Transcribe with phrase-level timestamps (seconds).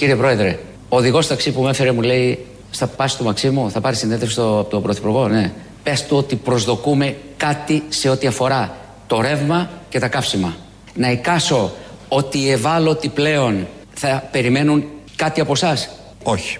[0.00, 0.58] Κύριε Πρόεδρε,
[0.88, 4.40] ο οδηγός ταξί που με έφερε μου λέει: Θα πα στο Μαξίμου, θα πάρει συνέντευξη
[4.40, 5.28] από τον Πρωθυπουργό.
[5.28, 5.52] Ναι.
[5.82, 8.76] Πες του ότι προσδοκούμε κάτι σε ό,τι αφορά
[9.06, 10.56] το ρεύμα και τα καύσιμα.
[10.94, 11.72] Να εικάσω
[12.08, 14.84] ότι οι ευάλωτοι πλέον θα περιμένουν
[15.16, 15.76] κάτι από εσά.
[16.22, 16.58] Όχι.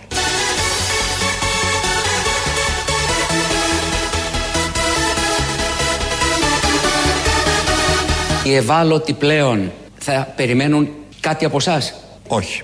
[8.44, 10.88] Οι ευάλωτοι πλέον θα περιμένουν
[11.20, 11.82] κάτι από εσά.
[12.28, 12.62] Όχι.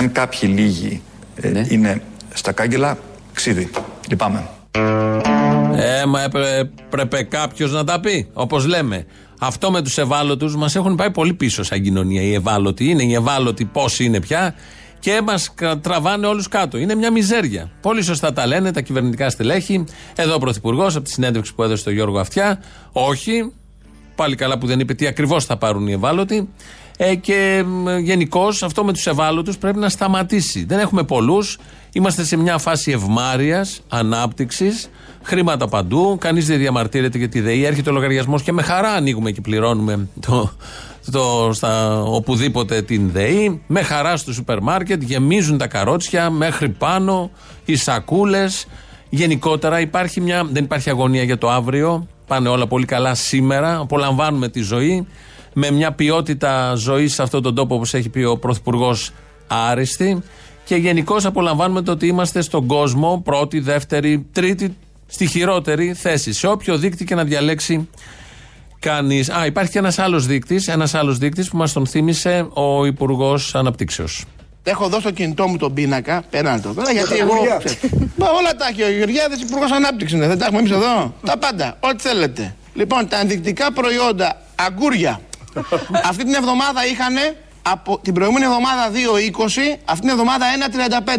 [0.00, 1.02] Δεν κάποιοι λίγοι
[1.36, 1.66] ε, Ναι.
[1.68, 2.02] είναι
[2.34, 2.98] στα κάγκελα,
[3.32, 3.70] ξύδι.
[4.08, 4.48] Λυπάμαι.
[5.76, 8.28] Ε, μα έπρεπε, έπρεπε κάποιος να τα πει.
[8.32, 9.06] Όπως λέμε.
[9.40, 12.22] Αυτό με τους ευάλωτους μας έχουν πάει πολύ πίσω σαν κοινωνία.
[12.22, 14.54] Οι ευάλωτοι είναι οι ευάλωτοι πόσοι είναι πια
[14.98, 16.78] και μας τραβάνε όλους κάτω.
[16.78, 17.70] Είναι μια μιζέρια.
[17.80, 19.84] Πολύ σωστά τα λένε τα κυβερνητικά στελέχη.
[20.16, 22.62] Εδώ ο Πρωθυπουργός από τη συνέντευξη που έδωσε στο Γιώργο Αυτιά.
[22.92, 23.52] Όχι.
[24.14, 26.48] Πάλι καλά που δεν είπε τι ακριβώς θα πάρουν οι ευάλωτοι.
[27.00, 27.64] Ε, και
[28.00, 30.64] γενικώς αυτό με τους ευάλωτους πρέπει να σταματήσει.
[30.64, 31.58] Δεν έχουμε πολλούς.
[31.92, 34.90] Είμαστε σε μια φάση ευμάρεια, ανάπτυξης,
[35.22, 36.16] χρήματα παντού.
[36.20, 37.64] Κανείς δεν διαμαρτύρεται για τη ΔΕΗ.
[37.64, 40.52] Έρχεται ο λογαριασμός και με χαρά ανοίγουμε και πληρώνουμε το,
[41.10, 43.62] το, στα, οπουδήποτε την ΔΕΗ.
[43.66, 47.30] Με χαρά στο σούπερ μάρκετ γεμίζουν τα καρότσια μέχρι πάνω,
[47.64, 48.66] οι σακούλες.
[49.08, 52.06] Γενικότερα υπάρχει μια, δεν υπάρχει αγωνία για το αύριο.
[52.26, 53.78] Πάνε όλα πολύ καλά σήμερα.
[53.78, 55.06] Απολαμβάνουμε τη ζωή
[55.58, 59.10] με μια ποιότητα ζωής σε αυτόν τον τόπο, όπως έχει πει ο Πρωθυπουργός,
[59.46, 60.22] άριστη.
[60.64, 66.32] Και γενικώ απολαμβάνουμε το ότι είμαστε στον κόσμο πρώτη, δεύτερη, τρίτη, στη χειρότερη θέση.
[66.32, 67.88] Σε όποιο δείκτη και να διαλέξει
[68.78, 69.30] κανείς.
[69.30, 73.54] Α, υπάρχει και ένας άλλος δείκτης, ένας άλλος δείκτης που μας τον θύμισε ο Υπουργός
[73.54, 74.24] Αναπτύξεως.
[74.62, 77.34] Έχω δώσει στο κινητό μου τον πίνακα, πέραν το τώρα, γιατί εγώ.
[78.16, 80.26] Μα όλα τα έχει ο Γεωργιάδης Υπουργός Ανάπτυξης είναι.
[80.26, 81.14] Δεν τα έχουμε εμείς εδώ.
[81.24, 82.54] τα πάντα, ό,τι θέλετε.
[82.74, 85.20] Λοιπόν, τα ενδεικτικά προϊόντα, αγκούρια.
[86.10, 87.14] Αυτή την εβδομάδα είχαν
[87.62, 90.46] από την προηγούμενη εβδομάδα 2,20, αυτή την εβδομάδα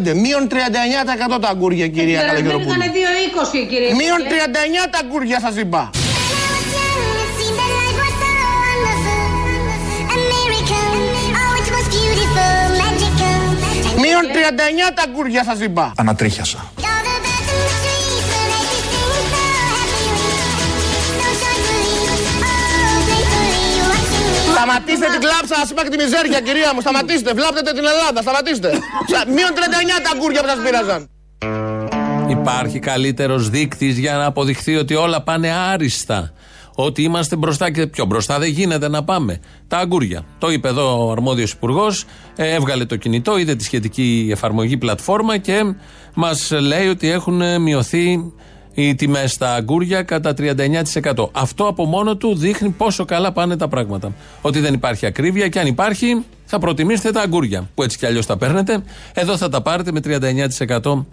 [0.08, 0.14] 1,35.
[0.14, 0.48] Μείον
[1.36, 2.72] 39% τα αγκούρια, κυρία Καλογεροπούλου.
[2.72, 2.92] Ήταν
[3.64, 3.94] 2,20 κύριε.
[3.94, 4.20] Μείον
[4.86, 5.90] 39 τα αγκούρια σας είπα.
[13.96, 14.24] Μείον
[14.90, 15.92] 39 τα αγκούρια σας είπα.
[15.96, 16.72] Ανατρίχιασα.
[24.62, 26.80] Σταματήστε την κλάψα, σα είπα και τη μιζέρια, κυρία μου.
[26.80, 28.70] Σταματήστε, βλάπτετε την Ελλάδα, σταματήστε.
[29.12, 31.08] Σα- Μείον 39 τα αγκούρια που σας πήραζαν.
[32.28, 36.32] Υπάρχει καλύτερος δείκτης για να αποδειχθεί ότι όλα πάνε άριστα.
[36.74, 39.40] Ότι είμαστε μπροστά και πιο μπροστά δεν γίνεται να πάμε.
[39.68, 40.22] Τα αγκούρια.
[40.38, 42.04] Το είπε εδώ ο αρμόδιος υπουργός,
[42.36, 45.60] έβγαλε το κινητό, είδε τη σχετική εφαρμογή πλατφόρμα και
[46.14, 48.32] μας λέει ότι έχουν μειωθεί
[48.74, 51.28] οι τιμές στα αγκούρια κατά 39%.
[51.32, 54.14] Αυτό από μόνο του δείχνει πόσο καλά πάνε τα πράγματα.
[54.40, 57.68] Ότι δεν υπάρχει ακρίβεια και αν υπάρχει, θα προτιμήσετε τα αγκούρια.
[57.74, 58.82] Που έτσι κι αλλιώς τα παίρνετε.
[59.14, 60.00] Εδώ θα τα πάρετε με
[60.80, 61.04] 39%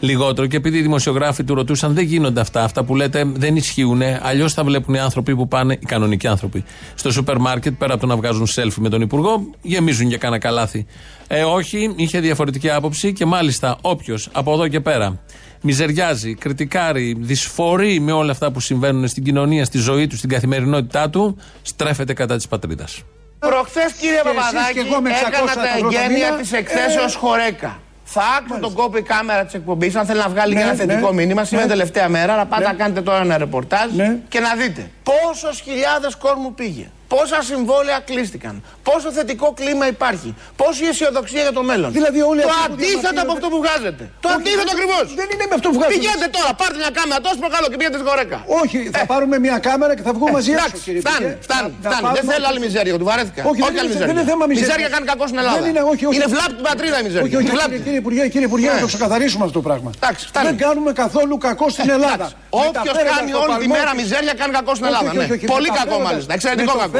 [0.00, 0.46] λιγότερο.
[0.46, 2.64] Και επειδή οι δημοσιογράφοι του ρωτούσαν, δεν γίνονται αυτά.
[2.64, 4.02] Αυτά που λέτε δεν ισχύουν.
[4.22, 8.00] Αλλιώς θα βλέπουν οι άνθρωποι που πάνε, οι κανονικοί άνθρωποι, στο σούπερ μάρκετ πέρα από
[8.00, 10.86] το να βγάζουν selfie με τον Υπουργό, γεμίζουν για κάνα καλάθι.
[11.26, 15.20] Ε, όχι, είχε διαφορετική άποψη και μάλιστα όποιος από εδώ και πέρα
[15.66, 21.10] μιζεριάζει, κριτικάρει, δυσφορεί με όλα αυτά που συμβαίνουν στην κοινωνία, στη ζωή του, στην καθημερινότητά
[21.10, 23.02] του, στρέφεται κατά της πατρίδας.
[23.38, 26.40] Προχθές, κύριε Και εσείς Παπαδάκη, και εγώ με 600 έκανα τα ευρώ το εγγένεια μήνα.
[26.40, 27.78] της εκθέσεως Ε, χωρέκα.
[28.04, 30.74] Θα άκουσα τον κόπο η κάμερα της εκπομπής, αν θέλει να βγάλει Ναι, και ένα
[30.76, 31.44] θετικό ναι, μήνυμα.
[31.44, 31.72] Σήμερα ναι.
[31.72, 32.68] τελευταία μέρα, να πάτε Ναι.
[32.68, 34.16] να κάνετε τώρα ένα ρεπορτάζ Ναι.
[34.28, 36.86] και να δείτε πόσες χιλιάδες κόσμου πήγε.
[37.14, 38.54] Πόσα συμβόλαια κλείστηκαν.
[38.88, 40.28] Πόσο θετικό κλίμα υπάρχει.
[40.60, 41.88] Πόση αισιοδοξία για το μέλλον.
[41.98, 44.02] Δηλαδή όλοι το αυτοί που αντίθετο διαμαρτύρονται- από αυτό που βγάζετε.
[44.24, 45.06] Το Όχι, αντίθετο δεν- ακριβώς.
[45.20, 45.94] δεν είναι με αυτό που βγάζετε.
[45.98, 48.38] Πηγαίνετε τώρα, πάρτε μια κάμερα τόσο προκαλώ και πηγαίνετε στη χωρέκα.
[48.62, 51.46] Όχι, θα πάρουμε μια κάμερα και θα βγούμε μαζί Ε, Εντάξει, έξω, κύριε φτάνει, Υπουργέ.
[51.46, 52.02] φτάνει, Να- να φτάνει.
[52.02, 53.40] Δεν πάρουμε θέλω ό,τι- άλλη μιζέρια, του βαρέθηκα.
[53.50, 54.66] Όχι, δεν είναι- δεν είναι θέμα μιζέριας.
[54.66, 55.56] Μιζέρια κάνει κακό στην Ελλάδα.
[55.60, 56.16] Δεν είναι, όχι, όχι.
[56.18, 57.24] Είναι βλάπτη την πατρίδα η μιζέρια.
[57.26, 57.84] Όχι, όχι, Τη κύριε, βλάπτη.
[57.86, 58.78] κύριε Υπουργέ, κύριε Υπουργέ, Ναι.
[58.78, 59.88] να το ξεκαθαρίσουμε αυτό το πράγμα.
[60.00, 60.46] Εντάξει, φτάνει.
[60.50, 62.26] Δεν κάνουμε καθόλου κακό στην Ελλάδα.
[62.66, 65.08] Όποιος κάνει όλη τη μέρα μιζέρια κάνει κακό στην Ελλάδα.
[65.18, 65.26] ναι.
[65.54, 66.30] Πολύ κακό μάλιστα.
[66.38, 66.95] Εξαιρετικό κακό.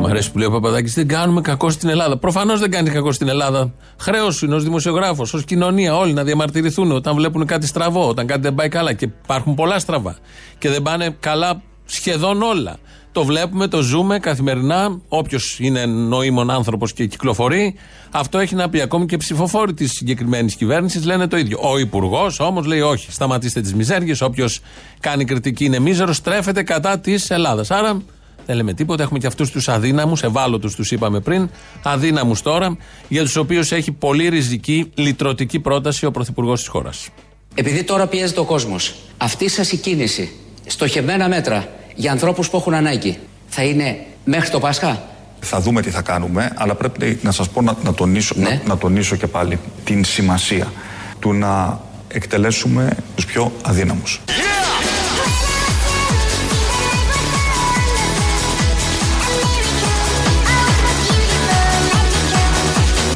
[0.00, 2.16] Μ' αρέσει που λέει ο Παπαδάκης, δεν κάνουμε κακό στην Ελλάδα.
[2.16, 3.72] Προφανώς δεν κάνει κακό στην Ελλάδα.
[4.00, 8.26] Χρέος σου είναι ως δημοσιογράφος, ως κοινωνία, όλοι να διαμαρτυρηθούν όταν βλέπουν κάτι στραβό, όταν
[8.26, 8.92] κάτι δεν πάει καλά.
[8.92, 10.16] Και υπάρχουν πολλά στραβά.
[10.58, 12.76] Και δεν πάνε καλά σχεδόν όλα.
[13.12, 15.00] Το βλέπουμε, το ζούμε καθημερινά.
[15.08, 17.74] Όποιος είναι νοήμων άνθρωπος και κυκλοφορεί,
[18.10, 18.80] αυτό έχει να πει.
[18.80, 21.58] Ακόμη και ψηφοφόροι της συγκεκριμένης κυβέρνησης λένε το ίδιο.
[21.62, 23.12] Ο Υπουργός όμως λέει όχι.
[23.12, 24.14] Σταματήστε τις μιζέριε.
[24.20, 24.60] Όποιος
[25.00, 27.70] κάνει κριτική είναι μίζερος, στρέφεται κατά της Ελλάδας.
[27.70, 28.02] Άρα
[28.48, 29.02] δεν λέμε τίποτα.
[29.02, 31.50] Έχουμε και αυτούς τους αδύναμους, ευάλωτους τους είπαμε πριν,
[31.82, 32.76] αδύναμους τώρα,
[33.08, 37.08] για τους οποίους έχει πολύ ριζική λυτρωτική πρόταση ο Πρωθυπουργός της χώρας.
[37.54, 40.32] Επειδή τώρα πιέζεται ο κόσμος, αυτή σας η κίνηση
[40.66, 43.18] στοχευμένα μέτρα για ανθρώπους που έχουν ανάγκη
[43.48, 45.02] θα είναι μέχρι το Πάσχα;
[45.40, 48.48] Θα δούμε τι θα κάνουμε, αλλά πρέπει να σας πω να, να, τονίσω, Ναι.
[48.48, 50.72] να, να τονίσω και πάλι την σημασία
[51.18, 54.20] του να εκτελέσουμε τους πιο αδύναμους.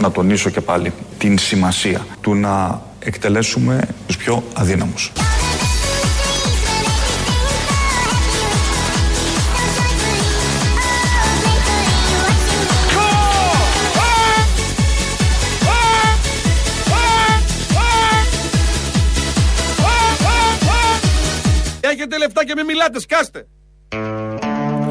[0.03, 5.13] Να τονίσω και πάλι την σημασία του να εκτελέσουμε τους πιο αδύναμους.
[21.81, 23.47] Έχετε λεφτά και μην μιλάτε, σκάστε.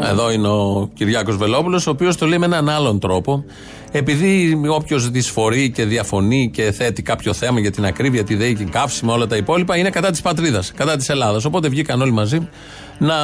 [0.03, 3.43] Εδώ είναι ο Κυριάκος Βελόπουλος, ο οποίος το λέει με έναν άλλον τρόπο.
[3.91, 8.63] Επειδή όποιος δυσφορεί και διαφωνεί και θέτει κάποιο θέμα για την ακρίβεια, τη ΔΕΗ και
[8.63, 11.45] καύσιμα, όλα τα υπόλοιπα, είναι κατά της πατρίδας, κατά της Ελλάδας.
[11.45, 12.49] Οπότε βγήκαν όλοι μαζί
[12.97, 13.15] να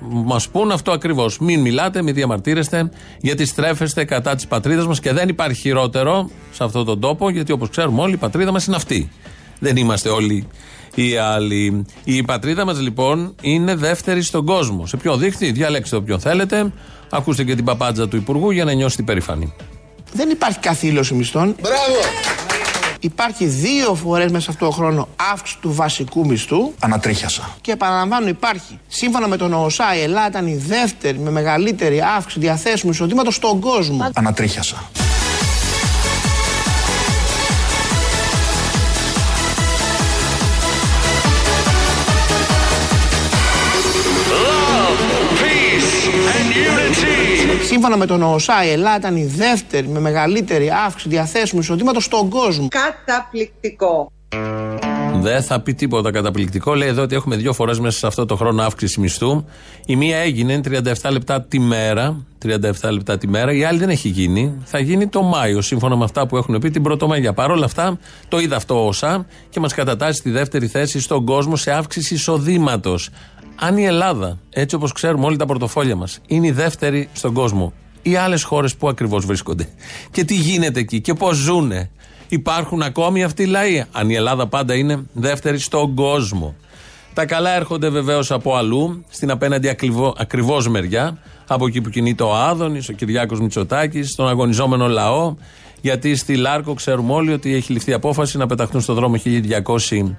[0.00, 1.38] μας πούν αυτό ακριβώς.
[1.38, 6.64] Μην μιλάτε, μην διαμαρτύρεστε, γιατί στρέφεστε κατά της πατρίδας μας και δεν υπάρχει χειρότερο σε
[6.64, 9.10] αυτόν τον τόπο, γιατί όπως ξέρουμε όλοι, η πατρίδα μας είναι αυτή.
[9.58, 10.46] Δεν είμαστε όλοι
[10.94, 11.86] οι άλλοι.
[12.04, 14.86] Η πατρίδα μας λοιπόν είναι δεύτερη στον κόσμο.
[14.86, 16.72] Σε ποιο δείχτη, διαλέξτε όποιον θέλετε.
[17.10, 19.52] Ακούστε και την παπάντζα του Υπουργού για να νιώσετε περήφανοι.
[20.12, 21.54] Δεν υπάρχει καθήλωση μισθών.
[21.60, 22.00] Μπράβο!
[23.00, 27.56] Υπάρχει δύο φορές μέσα σε αυτό το χρόνο αύξηση του βασικού μισθού Ανατρίχιασα.
[27.60, 28.78] και επαναλαμβάνω υπάρχει.
[28.88, 33.60] Σύμφωνα με τον ΟΣΑ η Ελλάδα ήταν η δεύτερη με μεγαλύτερη αύξηση διαθέσιμου εισοδήματος στον
[33.60, 34.10] κόσμο.
[34.14, 34.90] Ανατρίχιασα.
[47.82, 52.28] Σύμφωνα με τον ΟΣΑ η Ελλάδα ήταν η δεύτερη με μεγαλύτερη αύξηση διαθέσιμου εισοδήματος στον
[52.28, 52.68] κόσμο.
[52.68, 54.12] Καταπληκτικό.
[55.20, 56.74] Δεν θα πει τίποτα καταπληκτικό.
[56.74, 59.44] Λέει εδώ ότι έχουμε δύο φορές μέσα σε αυτό το χρόνο αύξηση μισθού.
[59.86, 62.24] Η μία έγινε 37 λεπτά τη μέρα.
[62.44, 63.52] 37 λεπτά τη μέρα.
[63.52, 64.62] Η άλλη δεν έχει γίνει.
[64.64, 67.32] Θα γίνει το Μάιο, σύμφωνα με αυτά που έχουν πει την Πρωτομαγιά.
[67.32, 71.56] Παρ' όλα αυτά, το είδα αυτό όσα και μας κατατάσσει στη δεύτερη θέση στον κόσμο
[71.56, 73.08] σε αύξηση εισοδήματος.
[73.56, 77.72] Αν η Ελλάδα, έτσι όπως ξέρουμε όλοι τα πορτοφόλια μας, είναι η δεύτερη στον κόσμο,
[78.02, 79.68] οι άλλες χώρες που ακριβώς βρίσκονται
[80.10, 81.90] και τι γίνεται εκεί και πώς ζουνε.
[82.28, 86.54] Υπάρχουν ακόμη αυτοί οι λαοί; Αν η Ελλάδα πάντα είναι δεύτερη στον κόσμο.
[87.14, 89.68] Τα καλά έρχονται βεβαίως από αλλού, στην απέναντι
[90.16, 95.34] ακριβώ μεριά, από εκεί που κινείται ο Άδωνης, ο Κυριάκος Μητσοτάκης, στον αγωνιζόμενο λαό.
[95.80, 100.16] Γιατί στη Λάρκο ξέρουμε όλοι ότι έχει ληφθεί απόφαση να πεταχτούν στον δρόμο 1200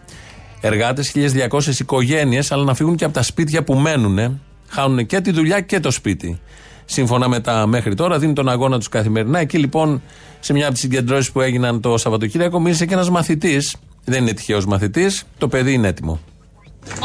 [0.63, 4.41] εργάτες, 1200 οικογένειες, αλλά να φύγουν και από τα σπίτια που μένουν.
[4.67, 6.39] Χάνουν και τη δουλειά και το σπίτι.
[6.85, 9.39] Σύμφωνα με τα μέχρι τώρα, δίνουν τον αγώνα τους καθημερινά.
[9.39, 10.01] Εκεί λοιπόν,
[10.39, 13.75] σε μια από τις συγκεντρώσεις που έγιναν το Σαββατοκύριακο, μίλησε και ένας μαθητής.
[14.05, 16.19] Δεν είναι τυχαίος μαθητής, το παιδί είναι έτοιμο.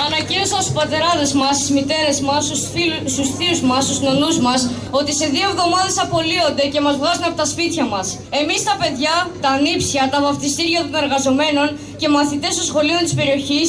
[0.06, 4.60] Ανακοίνωσα στους πατεράδες μας, στις μητέρες μας, στους, φίλους, στους θείους μας, στους νονούς μας,
[4.90, 8.06] ότι σε δύο εβδομάδες απολύονται και μας βγάζουν από τα σπίτια μας.
[8.40, 9.14] Εμείς τα παιδιά,
[9.44, 11.68] τα νύψια, τα βαφτιστήρια των εργαζομένων
[12.00, 13.68] και μαθητές των σχολείων της περιοχής,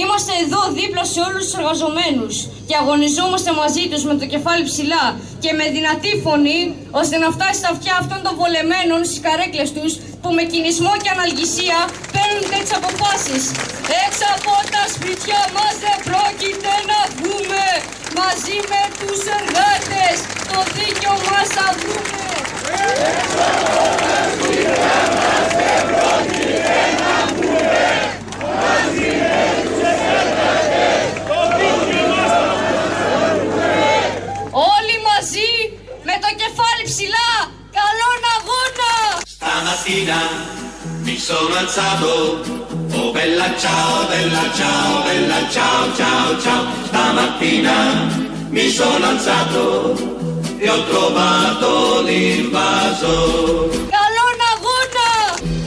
[0.00, 2.34] είμαστε εδώ δίπλα σε όλους τους εργαζομένους
[2.68, 5.04] και αγωνιζόμαστε μαζί τους με το κεφάλι ψηλά
[5.42, 6.60] και με δυνατή φωνή,
[7.00, 11.10] ώστε να φτάσει στα αυτιά αυτών των βολεμένων στις καρέκλες τους που με κινησμό και
[11.16, 11.78] αναλγησία
[12.14, 13.42] παίρνουν τέτοιες αποφάσεις.
[14.04, 17.64] Έξω από τα σπίτια μας δεν πρόκειται να βγούμε
[18.20, 20.16] μαζί με τους εργάτες.
[20.50, 22.26] Το δίκιο μας θα βρούμε.
[34.76, 35.50] Όλοι μαζί
[36.06, 37.30] με το κεφάλι ψηλά.
[37.76, 38.92] Καλόν αγώνα!
[39.36, 40.20] Stamattina
[41.06, 42.10] mi sono alzato,
[42.98, 46.62] oh bella ciao, bella ciao, bella ciao, ciao, ciao.
[46.88, 47.76] Stamattina
[48.56, 49.62] mi sono alzato
[50.64, 51.70] e ho trovato
[52.08, 53.14] l'invaso.
[53.94, 55.10] Καλόν αγώνα!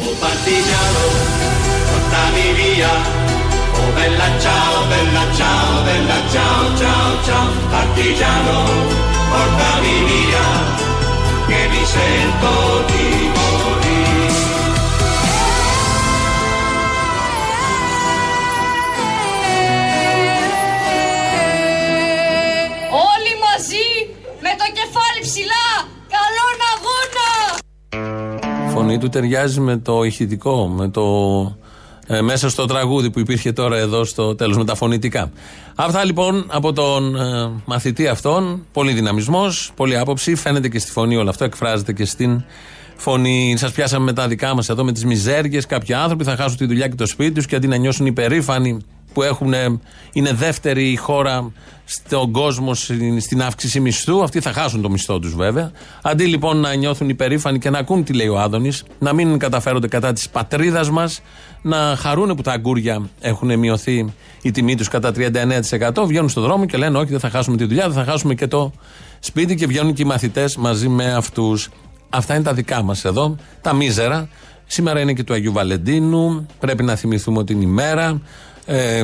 [0.06, 1.04] Oh partigiano,
[1.90, 2.94] portami via.
[3.80, 7.48] Oh bella ciao, bella ciao, bella ciao, ciao, ciao.
[7.74, 8.58] Partigiano,
[9.32, 10.48] portami via,
[11.50, 12.52] che mi sento
[12.90, 14.30] di morire.
[23.10, 23.88] Όλοι μαζί
[24.46, 25.68] με το κεφάλι ψηλά.
[26.16, 27.30] Καλόν αγώνα!
[28.68, 31.06] Η φωνή του ταιριάζει με το ηχητικό, με το
[32.12, 35.32] ε, μέσα στο τραγούδι που υπήρχε τώρα εδώ στο τέλος με τα φωνητικά.
[35.76, 41.16] Αυτά λοιπόν από τον ε, μαθητή αυτόν, πολύ δυναμισμός, πολύ άποψη, φαίνεται και στη φωνή
[41.16, 42.44] όλο αυτό, εκφράζεται και στην
[42.96, 43.54] φωνή.
[43.58, 46.66] Σας πιάσαμε με τα δικά μας εδώ με τις μιζέριες, κάποιοι άνθρωποι θα χάσουν τη
[46.66, 48.78] δουλειά και το σπίτι τους και αντί να νιώσουν υπερήφανοι
[49.14, 49.54] που έχουν,
[50.14, 51.52] είναι δεύτερη η χώρα
[51.86, 54.24] στον κόσμο στην στην αύξηση μισθού.
[54.24, 55.72] Αυτοί θα χάσουν το μισθό τους βέβαια.
[56.02, 59.88] Αντί λοιπόν να νιώθουν υπερήφανοι και να ακούν τι λέει ο Άδωνης, να μην καταφέρονται
[59.88, 61.22] κατά της πατρίδας μας,
[61.62, 66.66] να χαρούν που τα αγκούρια έχουν μειωθεί η τιμή τους κατά 39%, βγαίνουν στον δρόμο
[66.66, 68.72] και λένε: Όχι, δεν θα χάσουμε τη δουλειά, δεν θα χάσουμε και το
[69.20, 71.70] σπίτι και βγαίνουν και οι μαθητές μαζί με αυτούς.
[72.10, 74.30] Αυτά είναι τα δικά μας εδώ, τα μίζερα.
[74.66, 76.46] Σήμερα είναι και του Αγίου Βαλεντίνου.
[76.60, 78.22] Πρέπει να θυμηθούμε ότι είναι η μέρα.
[78.66, 79.04] Ε,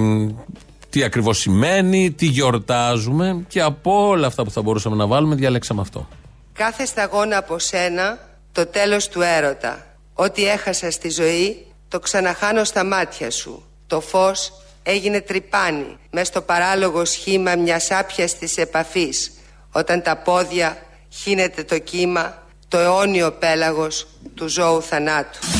[0.90, 5.82] τι ακριβώς σημαίνει, τι γιορτάζουμε και από όλα αυτά που θα μπορούσαμε να βάλουμε, διαλέξαμε
[5.82, 6.08] αυτό.
[6.54, 8.20] Κάθε σταγόνα από σένα
[8.52, 9.86] το τέλος του έρωτα.
[10.14, 13.64] Ό,τι έχασα στη ζωή το ξαναχάνω στα μάτια σου.
[13.88, 19.32] Το φως έγινε τρυπάνι μες στο παράλογο σχήμα μιας άπιας της επαφής
[19.72, 20.78] όταν τα πόδια
[21.10, 25.57] χύνεται το κύμα το αιώνιο πέλαγος του ζώου θανάτου.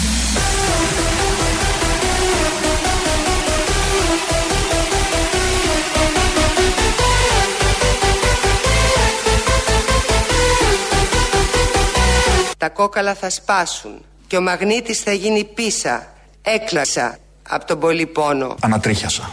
[12.68, 16.14] Τα κόκαλα θα σπάσουν και ο μαγνήτης θα γίνει πίσα.
[16.42, 17.18] Έκλασα
[17.50, 18.56] από τον πολύ πόνο.
[18.62, 19.32] Ανατρίχιασα.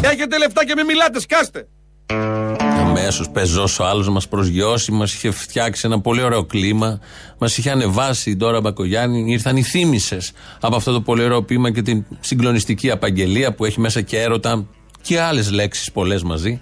[0.00, 1.68] Έχετε λεφτά και μην μιλάτε, σκάστε.
[3.12, 7.00] Αμέσω πεζό ο άλλος μας προσγειώσει, μας είχε φτιάξει ένα πολύ ωραίο κλίμα,
[7.38, 9.24] μας είχε ανεβάσει η Ντόρα Μπακογιάννη.
[9.32, 13.80] Ήρθαν οι θύμησες από αυτό το πολύ ωραίο ποίημα και την συγκλονιστική απαγγελία που έχει
[13.80, 14.66] μέσα και έρωτα
[15.02, 16.60] και άλλες λέξεις πολλές μαζί.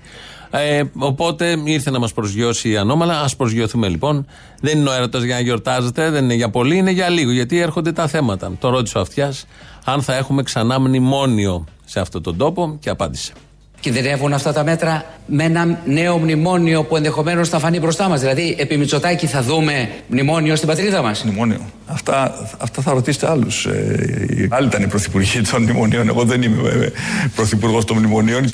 [0.50, 3.20] Ε, οπότε ήρθε να μας προσγειώσει η ανώμαλα.
[3.20, 4.26] Α προσγειωθούμε λοιπόν.
[4.60, 7.30] Δεν είναι ο έρωτας για να γιορτάζετε, δεν είναι για πολύ, είναι για λίγο.
[7.30, 8.52] Γιατί έρχονται τα θέματα.
[8.58, 9.46] Το ρώτησε ο Αυτιάς
[9.84, 13.32] αν θα έχουμε ξανά μνημόνιο σε αυτόν τον τόπο και απάντησε.
[13.80, 18.20] Κινδυνεύουν αυτά τα μέτρα με ένα νέο μνημόνιο που ενδεχομένως θα φανεί μπροστά μας.
[18.20, 21.24] Δηλαδή, επί Μητσοτάκη θα δούμε μνημόνιο στην πατρίδα μας.
[21.24, 21.60] Μνημόνιο.
[21.86, 23.66] Αυτά, αυτά θα ρωτήσετε άλλους.
[23.66, 26.08] Ε, άλλοι ήταν οι πρωθυπουργοί των μνημονίων.
[26.08, 26.88] Εγώ δεν είμαι ε,
[27.34, 28.50] πρωθυπουργός των μνημονίων.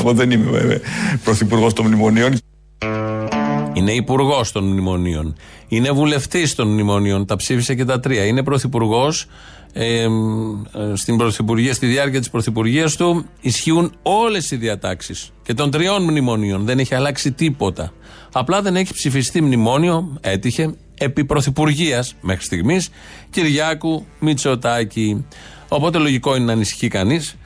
[0.00, 0.80] Εγώ δεν είμαι ε,
[1.24, 2.38] πρωθυπουργός των μνημονίων.
[3.72, 5.36] Είναι υπουργός των μνημονίων.
[5.68, 7.26] Είναι βουλευτής των μνημονίων.
[7.26, 8.24] Τα ψήφισε και τα τρία.
[8.24, 9.26] Είναι πρωθυπουργός.
[9.72, 10.06] Ε,
[10.94, 16.64] στην πρωθυπουργία, στη διάρκεια της πρωθυπουργίας του ισχύουν όλες οι διατάξεις και των τριών μνημονίων.
[16.64, 17.92] Δεν έχει αλλάξει τίποτα.
[18.32, 22.90] Απλά δεν έχει ψηφιστεί μνημόνιο, έτυχε, επί πρωθυπουργίας μέχρι στιγμής
[23.30, 25.24] Κυριάκου Μητσοτάκη.
[25.68, 27.36] Οπότε λογικό είναι να ανησυχεί κανείς.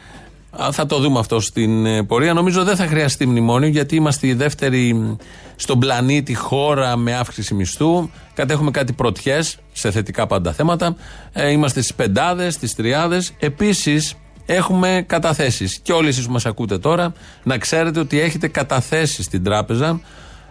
[0.63, 2.33] Α, Θα το δούμε αυτό στην ε, πορεία.
[2.33, 5.17] Νομίζω δεν θα χρειαστεί μνημόνιο γιατί είμαστε η δεύτερη μ,
[5.57, 8.11] στον πλανήτη χώρα με αύξηση μισθού.
[8.35, 10.97] Κατέχουμε κάτι πρωτιές σε θετικά πάντα θέματα.
[11.33, 13.33] Ε, είμαστε στις πεντάδες, στις τριάδες.
[13.39, 14.15] Επίσης
[14.47, 15.79] έχουμε καταθέσεις.
[15.79, 20.01] Και όλοι εσείς που μας ακούτε τώρα να ξέρετε ότι έχετε καταθέσεις στην τράπεζα.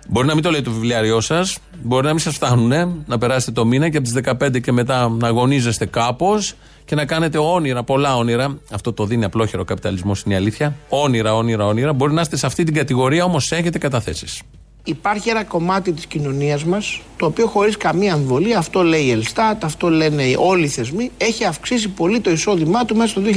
[0.09, 3.51] Μπορεί να μην το λέει το βιβλιάριό σας, μπορεί να μην σας φτάνουν, να περάσετε
[3.51, 6.53] το μήνα και από τις 15 και μετά να αγωνίζεστε κάπως
[6.85, 8.57] και να κάνετε όνειρα, πολλά όνειρα.
[8.71, 10.75] Αυτό το δίνει απλόχερο ο καπιταλισμός, είναι η αλήθεια.
[10.89, 11.93] Όνειρα, όνειρα, όνειρα.
[11.93, 14.41] Μπορεί να είστε σε αυτή την κατηγορία, όμως έχετε καταθέσεις.
[14.85, 19.63] Υπάρχει ένα κομμάτι της κοινωνίας μας το οποίο χωρίς καμία αμφιβολία, αυτό λέει η Ελστάτ,
[19.63, 23.27] αυτό λένε όλοι οι θεσμοί, έχει αυξήσει πολύ το εισόδημά του μέσα στο 2021.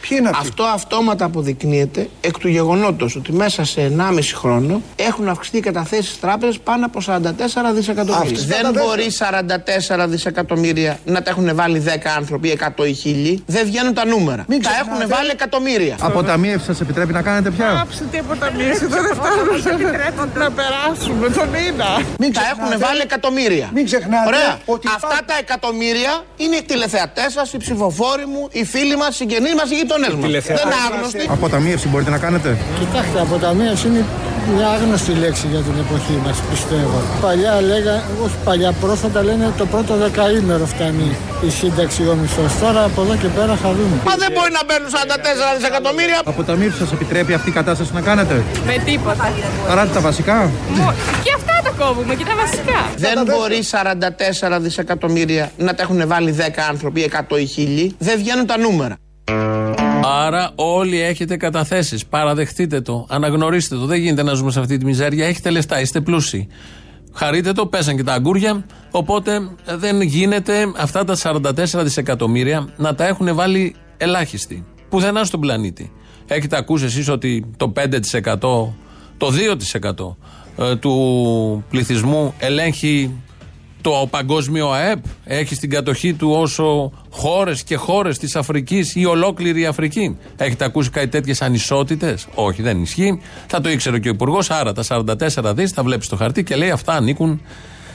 [0.00, 5.28] Ποιοι είναι αυτοί; Αυτό αυτόματα αποδεικνύεται εκ του γεγονότος ότι μέσα σε 1,5 χρόνο έχουν
[5.28, 8.22] αυξηθεί οι καταθέσεις στις τράπεζες πάνω από 44 δισεκατομμύρια.
[8.22, 8.84] Αυτές Δεν 44.
[8.84, 9.06] μπορεί
[10.04, 13.42] 44 δισεκατομμύρια να τα έχουν βάλει 10 άνθρωποι, 100 ή 1000.
[13.46, 14.44] Δεν βγαίνουν τα νούμερα.
[14.48, 15.96] Μην τα ξεχνάτε- έχουν βάλει εκατομμύρια.
[16.00, 21.90] Αποταμίευση σας επιτρέπει να κάνετε πια; Άψε τι αποταμίευση, δεν φτάνουν να περάσουμε το μήνα.
[22.22, 23.66] Μην Τα έχουν ξεχνάτε- βάλει εκατομμύρια.
[23.76, 24.52] Μην ξεχνάτε Ωραία.
[24.74, 26.12] ότι Αυτά υπάρχουν- τα εκατομμύρια
[26.42, 30.12] είναι οι τηλεθεατές σα, οι ψηφοφόροι μου, οι φίλοι μας, οι συγγενείς μας, οι γειτονές
[30.20, 30.30] μας.
[30.30, 31.24] Δεν είναι άγνωστοι.
[31.36, 32.48] Αποταμίευση μπορείτε να κάνετε.
[32.78, 34.04] Κοιτάξτε, αποταμίευση είναι
[34.56, 36.98] μια άγνωστη λέξη για την εποχή μας, πιστεύω.
[37.20, 37.94] Παλιά λέγα,
[38.24, 41.16] όχι παλιά, πρόσφατα λένε το πρώτο δεκαήμερο φτάνει
[41.46, 42.58] η σύνταξη ο μισθός.
[42.60, 43.96] Τώρα από εδώ και πέρα θα δούμε.
[44.04, 46.20] Μα δεν μπορεί να μπαίνουν 44 δισεκατομμύρια.
[46.24, 48.34] Αποταμίευση σας επιτρέπει αυτή η κατάσταση να κάνετε;
[48.66, 49.32] Με τίποτα.
[49.68, 50.50] Παράτε τα βασικά;
[51.24, 52.78] Και αυτά τα κόβουμε και τα βασικά.
[52.96, 53.60] Δεν μπορεί
[54.56, 57.94] 44 δισεκατομμύρια να τα έχουν βάλει 10 άνθρωποι, 100 ή 1000.
[57.98, 58.96] Δεν βγαίνουν τα νούμερα.
[60.04, 62.06] Άρα όλοι έχετε καταθέσεις.
[62.06, 63.06] Παραδεχτείτε το.
[63.08, 63.86] Αναγνωρίστε το.
[63.86, 65.26] Δεν γίνεται να ζούμε σε αυτή τη μιζέρια.
[65.26, 65.80] Έχετε λεφτά.
[65.80, 66.48] Είστε πλούσιοι.
[67.12, 67.66] Χαρείτε το.
[67.66, 68.64] Πέσαν και τα αγκούρια.
[68.90, 69.34] Οπότε
[69.66, 74.64] ε, δεν γίνεται αυτά τα 44 δισεκατομμύρια να τα έχουν βάλει ελάχιστοι.
[74.88, 75.92] Πουθενά στον πλανήτη.
[76.26, 78.38] Έχετε ακούσει εσείς ότι το 5%,
[79.16, 79.32] το
[80.58, 83.10] 2% ε, του πληθυσμού ελέγχει
[83.80, 89.60] το παγκόσμιο ΑΕΠ, έχει στην κατοχή του όσο χώρες και χώρες της Αφρικής ή ολόκληρη
[89.60, 90.18] η Αφρική.
[90.36, 93.20] Έχετε ακούσει κάτι τέτοιες ανισότητες; Όχι, δεν ισχύει.
[93.46, 94.50] Θα το ήξερε και ο Υπουργός.
[94.50, 97.40] Άρα τα 44 δις θα βλέπεις στο χαρτί και λέει αυτά ανήκουν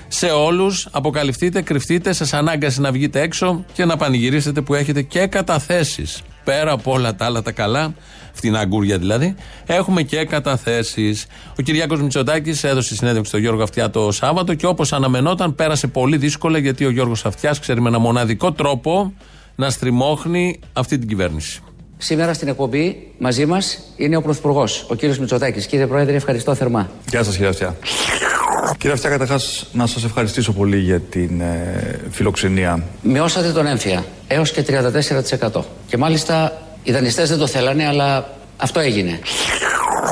[0.07, 0.87] σε όλους.
[0.91, 6.21] Αποκαλυφθείτε, κρυφτείτε, σας ανάγκασε να βγείτε έξω και να πανηγυρίσετε που έχετε και καταθέσεις.
[6.45, 7.93] Πέρα από όλα τα άλλα τα καλά,
[8.33, 9.35] φτηνά αγκούρια δηλαδή,
[9.65, 11.25] έχουμε και καταθέσεις.
[11.59, 16.17] Ο Κυριάκος Μητσοτάκης έδωσε συνέντευξη στο Γιώργο Αυτιά το Σάββατο και όπως αναμενόταν, πέρασε πολύ
[16.17, 19.13] δύσκολα γιατί ο Γιώργος Αυτιάς ξέρει με ένα μοναδικό τρόπο
[19.55, 21.59] να στριμώχνει αυτή την κυβέρνηση.
[21.97, 25.65] Σήμερα στην εκπομπή μαζί μας είναι ο Πρωθυπουργός, ο κύριος Μητσοτάκης.
[25.65, 26.89] Κύριε Πρόεδρε, ευχαριστώ θερμά.
[27.09, 27.75] Γεια σας, κύριε Αυτιά.
[28.77, 32.83] Κύριε Αυτιά, καταρχάς να σας ευχαριστήσω πολύ για την ε, φιλοξενία.
[33.01, 34.65] Μειώσατε τον έμφυα έως και
[35.51, 35.61] 34%.
[35.87, 39.19] Και μάλιστα οι δανειστές δεν το θέλανε, αλλά αυτό έγινε.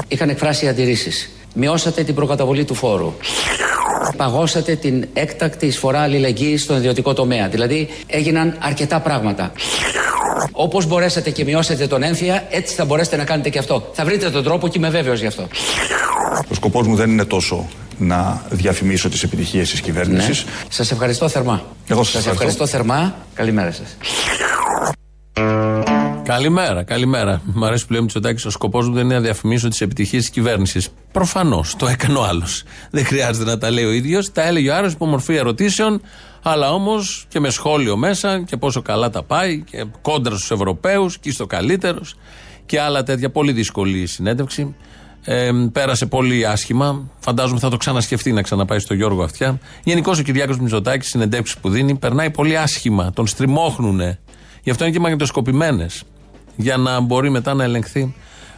[0.08, 1.30] Είχαν εκφράσει αντιρρήσεις.
[1.54, 3.14] Μειώσατε την προκαταβολή του φόρου.
[4.18, 7.48] Παγώσατε την έκτακτη εισφορά αλληλεγγύης στον ιδιωτικό τομέα.
[7.48, 9.52] Δηλαδή έγιναν αρκετά πράγματα.
[10.52, 13.90] Όπως μπορέσατε και μειώσατε τον έμφυα, έτσι θα μπορέσετε να κάνετε και αυτό.
[13.94, 15.48] Θα βρείτε τον τρόπο και είμαι βέβαιος γι' αυτό.
[16.52, 20.44] Ο σκοπός μου δεν είναι τόσο να διαφημίσω τις επιτυχίες της κυβέρνησης.
[20.46, 20.52] Ναι.
[20.70, 21.64] Σας ευχαριστώ θερμά.
[21.88, 22.64] Εγώ σας Σας ευχαριστώ.
[22.64, 23.16] ευχαριστώ θερμά.
[23.34, 23.98] Καλημέρα σας.
[26.24, 27.42] Καλημέρα, καλημέρα.
[27.54, 28.46] Μ' αρέσει που λέει ο Μητσοτάκης.
[28.46, 30.90] Ο σκοπός μου δεν είναι να διαφημίσω τις επιτυχίες της κυβέρνησης.
[31.12, 32.64] Προφανώς, το έκανε ο άλλος.
[32.92, 34.32] Δεν χρειάζεται να τα λέει ο ίδιος.
[34.32, 36.02] Τα έλεγε ο άλλο υπό μορφή ερωτήσεων,
[36.44, 41.18] αλλά όμως και με σχόλιο μέσα και πόσο καλά τα πάει και κόντρα στους Ευρωπαίους
[41.18, 42.16] και στο καλύτερος
[42.66, 43.30] και άλλα τέτοια.
[43.30, 44.76] Πολύ δύσκολη συνέντευξη.
[45.26, 47.10] Ε, πέρασε πολύ άσχημα.
[47.20, 49.60] Φαντάζομαι θα το ξανασκεφτεί να ξαναπάει στο Γιώργο Αυτιά.
[49.84, 53.12] Γενικώς ο Κυριάκος Μητσοτάκης, συνεντεύξεις που δίνει, περνάει πολύ άσχημα.
[53.14, 54.20] Τον στριμώχνουνε.
[54.64, 56.04] Γι' αυτό είναι και μαγνητοσκοπημένες.
[56.56, 58.14] Για να μπορεί μετά να ελεγχθεί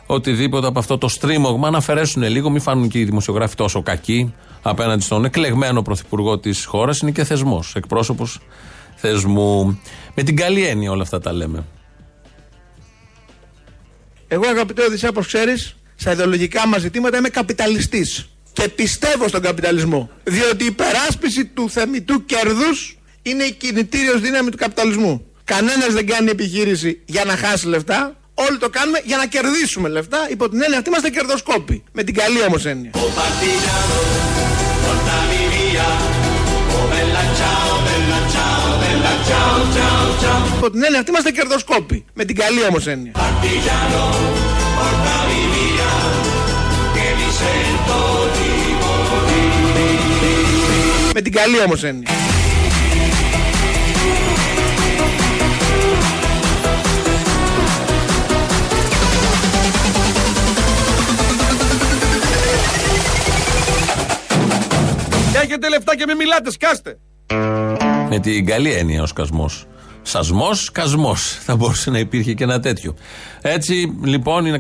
[0.06, 4.34] οτιδήποτε από αυτό το στρίμωγμα, να αφαιρέσουν λίγο, μην φάνουν και οι δημοσιογράφοι τόσο κακοί
[4.62, 7.00] απέναντι στον εκλεγμένο πρωθυπουργό της χώρας.
[7.00, 8.40] Είναι και θεσμός, εκπρόσωπος
[8.96, 9.80] θεσμού.
[10.16, 11.64] Με την καλή έννοια όλα αυτά τα λέμε.
[14.28, 18.30] Εγώ αγαπητέ Οδυσσέα, όπως ξέρεις, στα ιδεολογικά μας ζητήματα είμαι καπιταλιστής.
[18.54, 20.10] Και πιστεύω στον καπιταλισμό.
[20.24, 25.26] Διότι η υπεράσπιση του θεμητού κέρδους είναι η κινητήριος δύναμη του καπιταλισμού.
[25.44, 28.16] Κανένας δεν κάνει επιχείρηση για να χάσει λεφτά.
[28.34, 30.28] Όλοι το κάνουμε για να κερδίσουμε λεφτά.
[30.30, 31.84] Υπό την έννοια αυτή είμαστε κερδοσκόποι.
[31.92, 32.92] Με την καλή όμως έννοια.
[32.94, 33.98] Oh partigiano,
[34.84, 35.90] portami via.
[36.76, 40.58] Oh bella ciao, bella ciao, bella ciao, ciao, ciao.
[40.58, 42.06] Υπό την έννοια αυτή είμαστε κερδοσκόποι.
[42.14, 43.12] Με την καλή όμως έννοια.
[51.26, 52.10] Την καλή όμως έννοια.
[65.44, 66.98] Έχετε λεφτά και μην μιλάτε, σκάστε.
[68.10, 69.66] Με την καλή έννοια ο σκασμός.
[70.02, 71.38] Σασμός, κασμός.
[71.42, 72.96] Θα μπορούσε να υπήρχε και ένα τέτοιο.
[73.42, 74.60] Έτσι λοιπόν είναι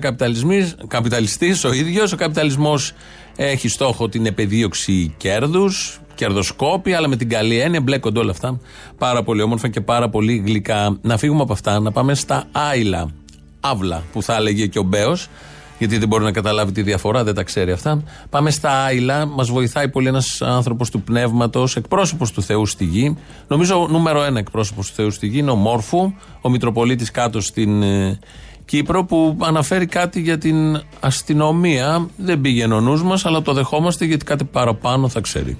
[0.87, 2.11] καπιταλιστής ο ίδιος.
[2.11, 2.93] Ο καπιταλισμός
[3.35, 8.59] έχει στόχο την επεδίωξη κέρδους, κερδοσκόπη, αλλά με την καλή έννοια μπλέκονται όλα αυτά
[8.97, 10.97] πάρα πολύ όμορφα και πάρα πολύ γλυκά.
[11.01, 13.09] Να φύγουμε από αυτά, να πάμε στα άειλα.
[13.59, 15.27] Αύλα που θα έλεγε και ο Μπέος,
[15.77, 18.03] γιατί δεν μπορεί να καταλάβει τη διαφορά, δεν τα ξέρει αυτά.
[18.29, 19.25] Πάμε στα άειλα.
[19.25, 23.17] Μας βοηθάει πολύ ένας άνθρωπος του πνεύματος, εκπρόσωπος του Θεού στη γη.
[23.47, 27.83] Νομίζω νούμερο ένα εκπρόσωπος του Θεού στη γη είναι ο Μόρφου, ο Μητροπολίτης κάτω στην
[27.83, 28.19] ε,
[28.65, 32.07] Κύπρο, που αναφέρει κάτι για την αστυνομία.
[32.17, 35.57] Δεν πήγαινε ο νους μας, αλλά το δεχόμαστε γιατί κάτι παραπάνω θα ξέρει.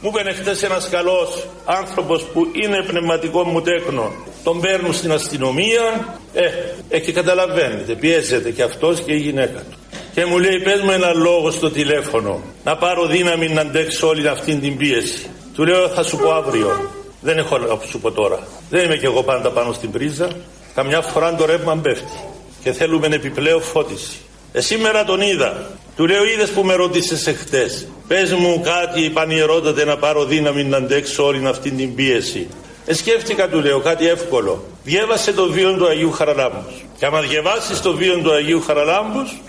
[0.00, 4.12] Μου είπε χτε ένας καλός άνθρωπος που είναι πνευματικό μου τέκνο.
[4.44, 6.16] Τον παίρνουν στην αστυνομία.
[6.32, 6.48] Ε,
[6.88, 9.76] ε και καταλαβαίνετε, πιέζεται και αυτός και η γυναίκα του.
[10.14, 12.42] Και μου λέει: Πες μου ένα λόγο στο τηλέφωνο.
[12.64, 15.30] Να πάρω δύναμη να αντέξω όλη αυτή την πίεση.
[15.54, 16.90] Του λέω: Θα σου πω αύριο.
[17.20, 18.38] Δεν έχω να σου πω τώρα.
[18.70, 20.28] Δεν είμαι κι εγώ πάντα πάνω στην πρίζα.
[20.74, 22.18] Καμιά φορά το ρεύμα πέφτει.
[22.62, 24.16] Και θέλουμε επιπλέον φώτιση.
[24.52, 25.66] Ε, σήμερα τον είδα.
[25.98, 27.86] Του λέω: Είδες που με ρώτησες εχθές.
[28.08, 32.48] Πες μου κάτι, πανιερότατε, να πάρω δύναμη να αντέξω όλη αυτή την πίεση.
[32.86, 34.64] Ε, σκέφτηκα, του λέω, κάτι εύκολο.
[34.84, 36.84] Διέβασε το βίο του Αγίου Χαραλάμπους.
[36.98, 39.40] Και άμα διαβάσεις το βίο του Αγίου Χαραλάμπους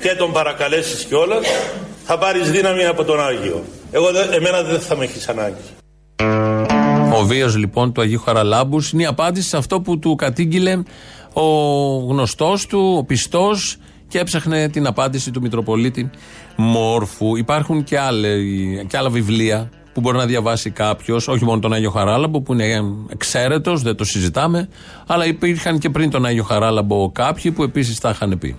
[0.00, 1.46] και τον παρακαλέσεις κιόλας,
[2.04, 3.64] θα πάρεις δύναμη από τον Άγιο.
[3.90, 5.62] Εγώ, δε- εμένα δεν θα με έχεις ανάγκη.
[7.18, 10.82] Ο βίος λοιπόν του Αγίου Χαραλάμπους είναι η απάντηση σε αυτό που του κατήγγειλε
[11.32, 11.42] ο
[12.08, 13.76] γνωστός του, ο πιστός,
[14.10, 16.10] και έψαχνε την απάντηση του Μητροπολίτη
[16.56, 17.36] Μόρφου.
[17.36, 17.96] Υπάρχουν και,
[18.86, 22.82] και άλλα βιβλία που μπορεί να διαβάσει κάποιος, όχι μόνο τον Άγιο Χαράλαμπο που είναι
[23.08, 24.68] εξαίρετος, δεν το συζητάμε,
[25.06, 28.56] αλλά υπήρχαν και πριν τον Άγιο Χαράλαμπο κάποιοι που επίσης τα είχαν πει.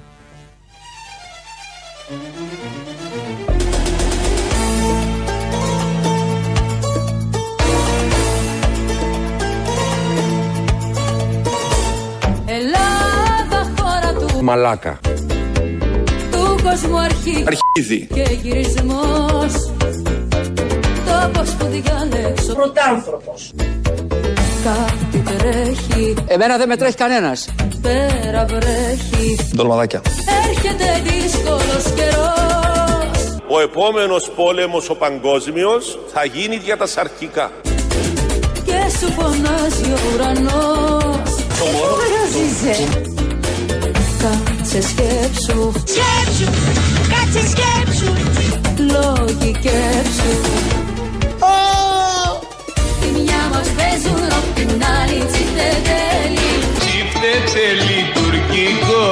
[14.42, 15.00] Μαλάκα.
[16.72, 17.44] Του κόσμου αρχή.
[17.48, 18.08] Αρχίδι.
[18.14, 19.72] και γυρισμός.
[21.06, 23.52] Τόπος που διάλεξω Πρωτάνθρωπος.
[24.64, 26.14] Κάτι τρέχει.
[26.28, 27.50] Εμένα δεν με τρέχει κανένας.
[27.82, 29.38] Πέρα βρέχει.
[29.56, 30.02] Ντολμαδάκια.
[30.48, 33.40] Έρχεται δύσκολος καιρός.
[33.48, 37.52] Ο επόμενος πόλεμος ο παγκόσμιος θα γίνει για τα σαρκικά.
[38.66, 41.36] Και σου φωνάζει ο ουρανός.
[41.98, 43.10] Βραζίζε
[44.74, 45.72] Κάτσε σκέψου.
[45.86, 46.50] Σκέψου,
[47.14, 48.12] κάτσε σκέψου.
[48.94, 50.34] Λόγοι σκέψου.
[53.02, 59.06] Τη μια μας παίζουν απ' την άλλη τσιφτετέλη Τσιφτετέλη τουρκικό.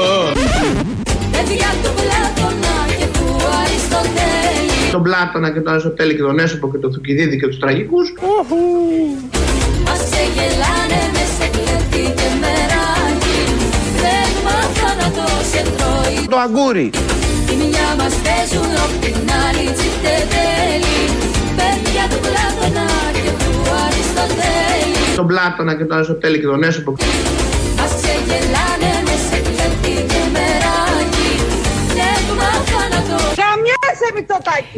[1.32, 3.28] Παιδιά του Πλάτωνα και του
[3.62, 4.91] Αριστοτέλη.
[4.91, 8.13] Τον Πλάτωνα και τον Αριστοτέλη και τον Έσωπο και τον Θουκυδίδη και τους τραγικούς.
[9.86, 12.78] Μας ξεγελάνε μες σε κλέφτη και μεράκι Δεν μάθα να
[15.17, 16.89] το σε τρώει Το αγκούρι.
[17.48, 21.00] Τη μια μας παίζουν απ' την άλλη τσιφτετέλη
[21.60, 22.88] Παιδιά του Πλάτωνα
[23.24, 23.52] και του
[23.84, 26.91] Αριστοτέλη Τον Πλάτωνα και τον Αριστοτέλη και τον Έσωπο.
[27.78, 31.32] Μας ξεγελάνε μες σε κλέφτη και μεράκι
[31.98, 34.78] Δεν μάθα να το Χαμιάσαι Μητσοτάκη.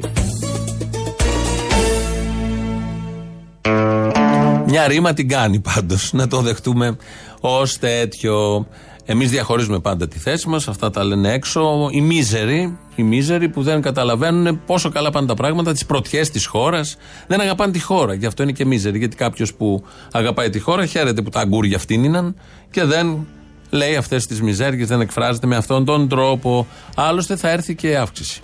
[4.66, 6.14] Μια ρήμα την κάνει πάντως.
[6.14, 6.98] Να το δεχτούμε
[7.40, 8.68] ως τέτοιο.
[9.12, 11.90] Εμείς διαχωρίζουμε πάντα τη θέση μας, αυτά τα λένε έξω.
[11.92, 16.46] Οι μίζεροι, οι μίζεροι που δεν καταλαβαίνουν πόσο καλά πάνε τα πράγματα, τις πρωτιές της
[16.46, 16.98] χώρας.
[17.28, 18.14] Δεν αγαπάνε τη χώρα.
[18.14, 18.98] Γι' αυτό είναι και μίζεροι.
[18.98, 22.34] Γιατί κάποιος που αγαπάει τη χώρα χαίρεται που τα αγκούρια αυτήν είναι
[22.72, 23.28] και δεν
[23.70, 26.68] λέει αυτές τις μιζέριε, δεν εκφράζεται με αυτόν τον τρόπο.
[26.96, 28.42] Άλλωστε θα έρθει και αύξηση.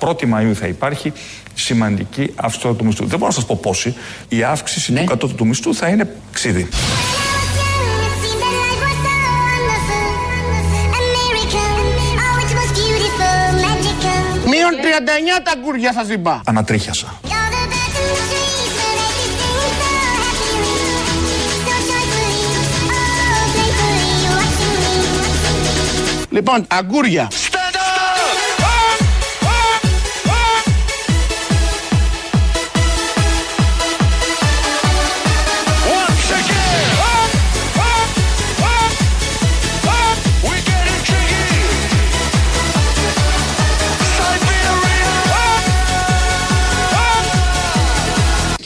[0.00, 1.12] 1η Μαΐου θα υπάρχει
[1.54, 3.06] σημαντική αύξηση του μισθού.
[3.06, 3.94] Δεν μπορώ να σας πω πόση.
[4.28, 6.68] Η αύξηση του κατώτατου μισθού θα είναι ξύδι.
[15.42, 16.40] Τα αγκούρια σας είπα.
[16.44, 17.20] Ανατρίχιασα.
[26.30, 27.28] Λοιπόν, αγκούρια.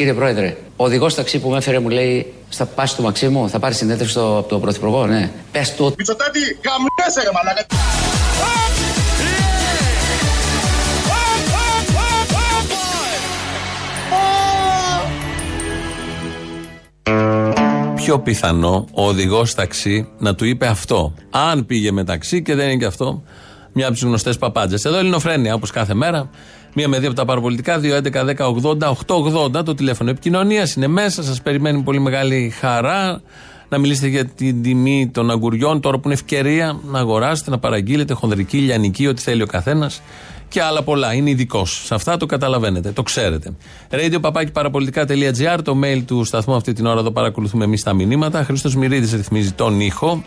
[0.04, 3.58] Κύριε Πρόεδρε, ο οδηγός ταξί που με έφερε μου λέει στα πάση του Μαξίμου θα
[3.58, 5.30] πάρεις συνέντευξη στο, από τον Πρωθυπουργό, ναι.
[5.52, 5.94] Πες του.
[5.98, 7.66] Μητσοτάτη, γαμνέσαι ρε μαλάκα.
[17.94, 21.14] πιο πιθανό ο οδηγός ταξί να του είπε αυτό.
[21.30, 23.22] Αν πήγε με ταξί και δεν είναι και αυτό,
[23.74, 24.84] μια από τις γνωστές παπάντζες.
[24.84, 26.30] Εδώ Ελληνοφρένια, όπως κάθε μέρα.
[26.74, 29.64] Μία με δύο από τα παραπολιτικά, 2, 11, 10, 80, 880.
[29.64, 31.22] Το τηλέφωνο επικοινωνίας είναι μέσα.
[31.22, 33.20] Σας περιμένει πολύ μεγάλη χαρά
[33.68, 35.80] να μιλήσετε για την τιμή των αγκουριών.
[35.80, 40.02] Τώρα που είναι ευκαιρία να αγοράσετε, να παραγγείλετε χονδρική, λιανική, ό,τι θέλει ο καθένας
[40.48, 41.14] και άλλα πολλά.
[41.14, 41.82] Είναι ειδικός.
[41.84, 43.52] Σε αυτά το καταλαβαίνετε, το ξέρετε.
[43.90, 48.44] Radio παραπολιτικά.gr, το mail του σταθμού αυτή την ώρα εδώ παρακολουθούμε εμείς τα μηνύματα.
[48.44, 50.22] Χρήστος Μυρίδης ρυθμίζει τον ήχο.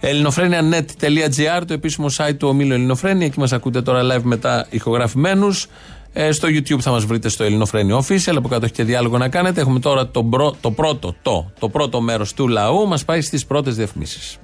[0.00, 3.26] ελληνοφρένια.net.gr, το επίσημο site του ομίλου Ελληνοφρένια.
[3.26, 5.66] Εκεί μας ακούτε τώρα live μετά ηχογραφημένους.
[6.12, 8.34] Ε, στο YouTube θα μας βρείτε στο Ελληνοφρένια Official.
[8.36, 9.60] Από κάτω έχει και διάλογο να κάνετε.
[9.60, 12.88] Έχουμε τώρα το, μπρο, το πρώτο, το, το πρώτο μέρος του λαού.
[12.88, 14.38] Μας πάει στις πρώτες διαφημίσεις.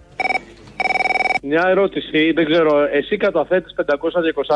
[1.49, 3.85] Μια ερώτηση, δεν ξέρω, εσύ καταθέτεις 500-200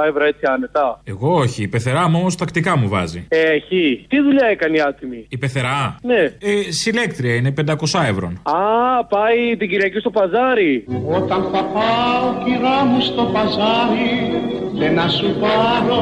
[0.08, 1.62] ευρώ έτσι άνετα; Εγώ όχι.
[1.62, 3.26] Η πεθερά μου όμως τακτικά μου βάζει.
[3.28, 4.06] Έχει.
[4.08, 6.20] Τι δουλειά έκανε η άτιμη; Η πεθερά; Ναι.
[6.20, 7.74] Ε, συλλέκτρια είναι 500
[8.08, 8.32] ευρώ.
[8.42, 10.84] Α, πάει την Κυριακή στο παζάρι.
[11.08, 14.10] Όταν θα πάω κυρά μου στο παζάρι
[14.78, 16.00] και να σου πάρω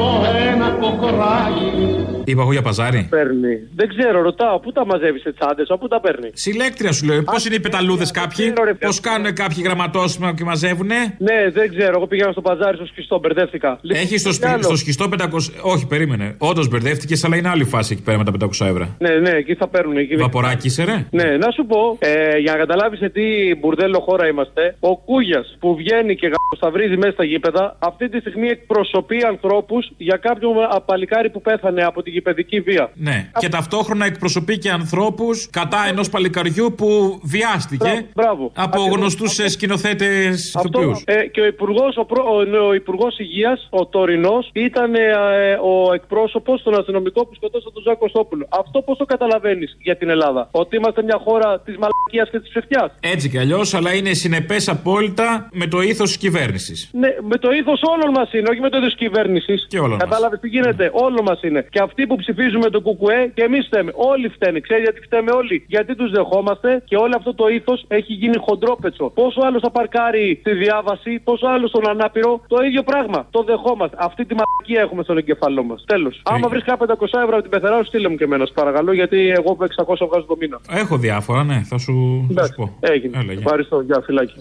[0.51, 3.07] ένα κοκοράκι Είπα εγώ για παζάρι.
[3.09, 3.55] Παίρνει.
[3.75, 7.23] Δεν ξέρω, ρωτάω, πού τα μαζεύεις σε τσάντε, πού τα παίρνεις; Συλλέκτρια σου λέω.
[7.23, 10.43] Πώς είναι οι πεταλούδες κάποιοι; Πώς κάνουν κάποιοι γραμματόσημα και
[10.85, 11.15] μαζεύουνε.
[11.17, 11.93] Ναι, δεν ξέρω.
[11.97, 13.79] Εγώ πήγαινα στο παζάρι στο σκιστό, μπερδεύτηκα.
[13.87, 15.25] Έχεις στο, σπι- στο σκιστό 500.
[15.61, 16.35] Όχι, περίμενε.
[16.37, 18.95] Όντως μπερδεύτηκες, αλλά είναι άλλη φάση εκεί πέρα με τα 500 ευρώ.
[18.99, 19.97] Ναι, ναι, εκεί θα παίρνουν.
[19.97, 20.15] Εκεί...
[20.15, 21.05] Βαποράκι είσαι, ρε.
[21.11, 25.55] Ναι, να σου πω, ε, για να καταλάβεις σε τι μπουρδέλο χώρα είμαστε, ο Κούγιας
[25.59, 30.51] που βγαίνει και γαμπροσταυρίζει μέσα στα γήπεδα, αυτή τη στιγμή εκπροσωπεί ανθρώπους για κάποιον
[30.85, 32.89] παλικάρι που πέθανε από τη παιδική βία.
[32.93, 33.29] Ναι.
[33.39, 38.51] Και ταυτόχρονα εκπροσωπεί και ανθρώπους κατά ενός παλικαριού που βιάστηκε Μπράβο.
[38.55, 40.91] από γνωστούς σκηνοθέτες ηθοποιού.
[41.05, 45.53] Ε, και ο Υπουργός ο, προ- ο, ο Υπουργός Υγείας, ο τωρινός, ήταν ε, ε,
[45.53, 48.47] ο εκπρόσωπος των αστυνομικών που σκοτώσαν τον Ζάκο Κωστόπουλο.
[48.49, 52.49] Αυτό πώς το καταλαβαίνεις για την Ελλάδα; Ότι είμαστε μια χώρα της μαλακίας και της
[52.49, 56.89] ψευτιάς; Έτσι κι αλλιώς, αλλά είναι συνεπές απόλυτα με το ήθος της κυβέρνησης.
[56.93, 59.65] Ναι, με το ήθος όλων μας είναι, όχι με το ήθος κυβέρνησης.
[59.69, 60.03] Και όλων μας.
[60.03, 61.65] Κατάλαβες τι γίνεται, όλων μας είναι.
[61.69, 63.91] Και αυτοί που ψηφίζουμε το Κουκουέ και εμείς φταίμε.
[63.95, 64.59] Όλοι φταίνε.
[64.59, 69.05] Ξέρεις γιατί φταίμε όλοι; Γιατί τους δεχόμαστε και όλο αυτό το ήθος έχει γίνει χοντρόπετσο.
[69.09, 73.27] Πόσο άλλο θα παρκάρει τη διάβαση, πόσο άλλο στον ανάπηρο, το ίδιο πράγμα.
[73.31, 73.97] Το δεχόμαστε.
[73.99, 75.83] Αυτή τη μαλακία έχουμε στον εγκεφαλό μας.
[75.87, 76.21] Τέλος.
[76.25, 78.93] Άμα βρεις κάποια 500 ευρώ από την πεθερά, σου στείλε μου και εμένα, σε παρακαλώ,
[78.93, 80.59] γιατί εγώ με 600 βγάζω το μήνα.
[80.69, 82.77] Έχω διάφορα, ναι, θα σου, θα σου πω.
[82.79, 83.17] Έγινε.
[83.17, 83.41] Έλα, γεια.
[83.45, 83.81] Ευχαριστώ.
[83.81, 84.39] Γεια, φυλάκι.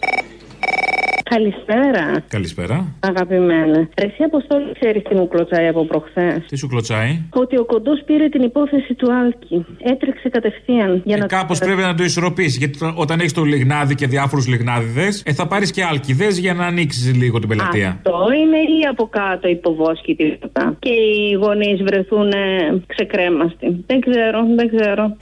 [1.30, 2.94] Καλησπέρα, Καλησπέρα.
[3.00, 3.88] αγαπημένα.
[3.94, 8.28] Εσύ Αποστόλη ξέρεις τι μου κλωτσάει από προχθές; Τι σου κλωτσάει; Ότι ο κοντός πήρε
[8.28, 9.66] την υπόθεση του Άλκη.
[9.82, 11.26] Έτρεξε κατευθείαν για να.
[11.26, 12.56] Κάπως πρέπει να το ισορροπήσεις.
[12.56, 16.54] Γιατί το- όταν έχεις το λιγνάδι και διάφορους λιγνάδιδες, ε, θα πάρεις και άλκηδε για
[16.54, 17.88] να ανοίξεις λίγο την πελατεία.
[17.88, 20.76] Αυτό είναι ή από κάτω υποβόσκη τίποτα.
[20.78, 23.84] Και οι γονείς βρεθούν ε, ξεκρέμαστοι.
[23.86, 25.16] Δεν ξέρω, δεν ξέρω.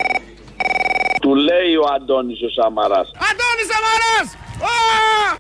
[1.21, 3.09] Του λέει ο Αντώνης ο Σαμαράς.
[3.31, 4.29] Αντώνης Σαμαράς!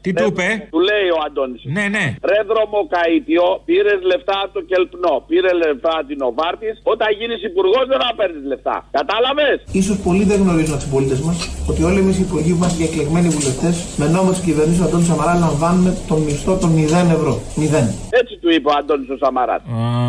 [0.04, 1.62] Τι του είπε; Του λέει ο Αντώνης.
[1.76, 2.04] Ναι, ναι.
[2.30, 5.14] Ρε δρομοκαΐτιο, πήρες λεφτά από το κελπνό.
[5.30, 6.74] Πήρε λεφτά από την Οβάρτης.
[6.92, 8.76] Όταν γίνεις υπουργός δεν θα παίρνει λεφτά.
[8.98, 9.56] Κατάλαβες;
[9.86, 11.36] σω πολλοί δεν γνωρίζουν από τους πολίτες μας
[11.70, 14.88] ότι όλοι εμείς οι υπουργοί που είμαστε και εκλεγμένοι βουλευτές με νόμο της κυβερνήσεω του
[14.88, 17.34] Αντώνης Σαμαράς λαμβάνουμε τον μισθό των 0 ευρώ.
[17.56, 17.84] 0.
[18.20, 19.62] Έτσι του είπε ο Αντώνης ο Σαμαράς.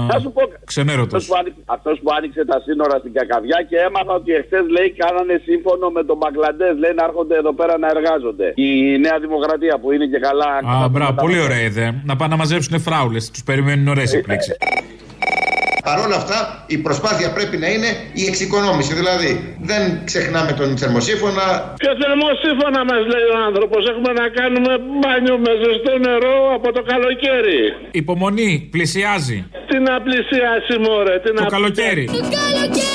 [0.10, 0.42] Θα σου πω.
[0.72, 1.14] Ξενέρωτος.
[1.14, 4.90] Αυτός που, άνοιξε, αυτός που άνοιξε τα σύνορα στην Κακαβιά και έμαθα ότι εχθές λέει
[5.02, 6.74] κάνανε σύμφωνο με τον Μπαγκλαντές.
[6.82, 8.48] Λέει να έρχονται εδώ πέρα να εργάζονται.
[8.56, 8.70] Η
[9.06, 10.50] Νέα Δημοκρατία που είναι και καλά.
[10.84, 11.92] Α, μπράβο, πολύ ωραία ιδέα.
[12.10, 13.24] Να πάνε να μαζέψουν φράουλες.
[13.32, 14.58] Τους περιμένουν ωραίες εκπλήξεις.
[15.88, 16.38] Παρ' όλα αυτά,
[16.76, 17.90] η προσπάθεια πρέπει να είναι
[18.22, 18.94] η εξοικονόμηση.
[19.02, 21.46] Δηλαδή, δεν ξεχνάμε τον θερμοσύφωνα.
[21.82, 23.82] Ποιο θερμοσύφωνα μας λέει ο άνθρωπος.
[23.92, 27.60] Έχουμε να κάνουμε μπάνιο με ζεστό νερό από το καλοκαίρι.
[27.92, 29.38] Υπομονή, πλησιάζει.
[29.68, 31.16] Τι να πλησιάσει, μωρέ.
[31.24, 32.06] Τι Το να καλοκαίρι.
[32.06, 32.95] Το καλοκαίρι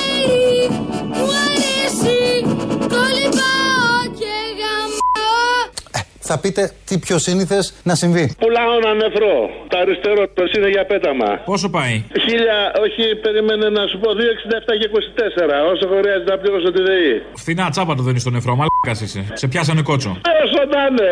[6.29, 8.25] Θα πείτε τι πιο σύνηθες να συμβεί.
[8.39, 9.35] Πουλάω ένα νεφρό.
[9.67, 11.29] Το αριστερό το είναι για πέταμα.
[11.45, 15.71] Πόσο πάει; Χίλια, όχι, περίμενε να σου πω 2,67 και 24.
[15.71, 17.13] Όσο χρειάζεται να πληρώσω τη ΔΕΗ.
[17.33, 19.25] Φθηνά τσάπα το δίνεις στο νεφρό, μαλάκας είσαι.
[19.33, 20.21] Σε πιάσανε κότσο.
[20.43, 21.09] Όσο να είναι.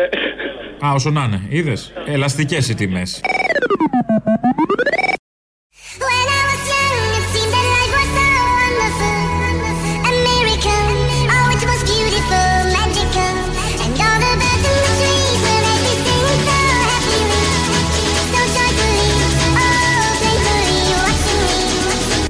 [0.86, 3.20] Α, όσο να είναι, είδες; Ελαστικές οι τιμές.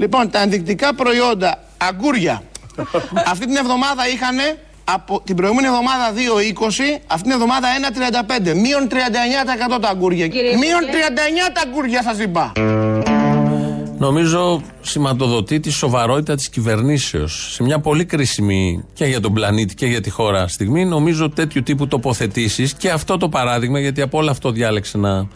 [0.01, 2.43] Λοιπόν, τα ενδεικτικά προϊόντα αγκούρια
[3.33, 4.37] αυτή την εβδομάδα είχαν
[4.85, 7.69] από την προηγούμενη εβδομάδα 2,20, αυτή την εβδομάδα
[8.49, 8.55] 1,35.
[8.55, 8.89] Μείον
[9.77, 10.27] 39% τα αγκούρια.
[10.35, 10.83] Μείον
[11.49, 12.53] 39 τα αγκούρια σας είπα.
[13.99, 17.53] Νομίζω σηματοδοτεί τη σοβαρότητα της κυβερνήσεως.
[17.53, 21.63] Σε μια πολύ κρίσιμη και για τον πλανήτη και για τη χώρα στιγμή, νομίζω τέτοιου
[21.63, 25.29] τύπου τοποθετήσεις και αυτό το παράδειγμα, γιατί από όλο αυτό διάλεξε να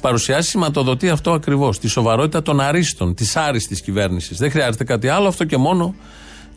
[0.00, 1.78] παρουσιάσει, σηματοδοτεί αυτό ακριβώς.
[1.78, 4.38] Τη σοβαρότητα των αρίστων, της άριστης κυβέρνησης.
[4.38, 5.94] Δεν χρειάζεται κάτι άλλο, αυτό και μόνο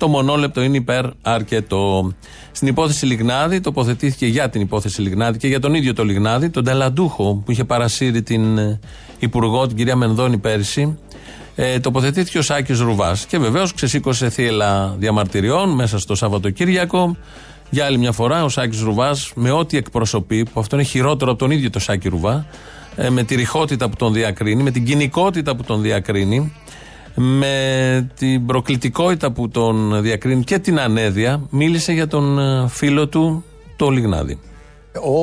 [0.02, 2.14] το μονόλεπτο είναι υπέρ αρκετό.
[2.52, 6.64] Στην υπόθεση Λιγνάδη, τοποθετήθηκε για την υπόθεση Λιγνάδη και για τον ίδιο το Λιγνάδη, τον
[6.64, 8.80] Ταλαντούχο που είχε παρασύρει την ε,
[9.20, 10.98] Υπουργό, την κυρία Μενδώνη πέρσι.
[11.56, 17.16] Ε, τοποθετήθηκε ο Σάκης Ρουβάς και βεβαίως ξεσήκωσε θύελα διαμαρτυριών μέσα στο Σαββατοκύριακο.
[17.70, 21.40] Για άλλη μια φορά ο Σάκης Ρουβάς με ό,τι εκπροσωπεί, που αυτό είναι χειρότερο από
[21.40, 22.46] τον ίδιο το Σάκη Ρουβά, ε,
[23.10, 26.54] με τη ρηχότητα που τον διακρίνει, με την κοινικότητα που τον διακρίνει,
[27.16, 33.44] με την προκλητικότητα που τον διακρίνει και την ανέδεια, μίλησε για τον ε, φίλο του,
[33.76, 34.40] το Λιγνάδη.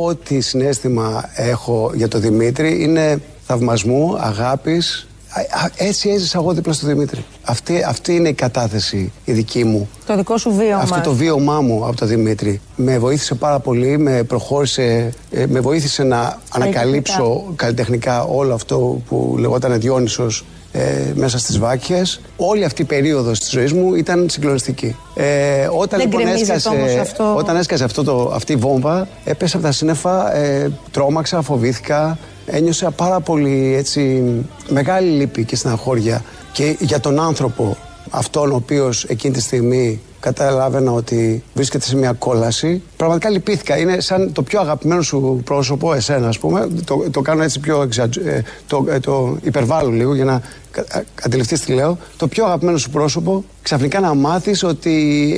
[0.04, 5.08] Ό,τι συνέστημα έχω για τον Δημήτρη είναι θαυμασμού, αγάπης.
[5.38, 7.24] Α, α, Έτσι έζησα εγώ δίπλα στον Δημήτρη.
[7.42, 9.88] Αυτή, αυτή είναι η κατάθεση η δική μου.
[10.07, 10.83] Το δικό σου βίωμα.
[10.83, 15.61] Αυτό το βίωμά μου από τον Δημήτρη με βοήθησε πάρα πολύ, με προχώρησε, ε, με
[15.61, 22.20] βοήθησε να ανακαλύψω καλλιτεχνικά όλο αυτό που λεγόταν Διόνυσος ε, μέσα στις Βάκιες.
[22.37, 24.96] Όλη αυτή η περίοδος της ζωής μου ήταν συγκλονιστική.
[25.14, 27.35] Ε, όταν, Δεν λοιπόν γκρεμίζεται έσκασε, όμως αυτό.
[27.37, 32.18] όταν έσκασε αυτό το, αυτή η βόμβα, έπεσα από τα σύννεφα, ε, τρόμαξα, φοβήθηκα.
[32.50, 34.22] Ένιωσα πάρα πολύ έτσι,
[34.68, 37.76] μεγάλη λύπη και στεναχώρια και για τον άνθρωπο
[38.11, 42.82] αυτόν ο οποίος εκείνη τη στιγμή καταλάβαινα ότι βρίσκεται σε μια κόλαση.
[42.96, 43.76] Πραγματικά λυπήθηκα.
[43.78, 46.68] Είναι σαν το πιο αγαπημένο σου πρόσωπο, εσένα, ας πούμε.
[46.84, 50.84] Το, το κάνω έτσι πιο εξατζ- ε, το, ε, το υπερβάλλω λίγο για να κα-
[51.24, 51.98] αντιληφθείς τι λέω.
[52.16, 54.90] Το πιο αγαπημένο σου πρόσωπο, ξαφνικά να μάθεις ότι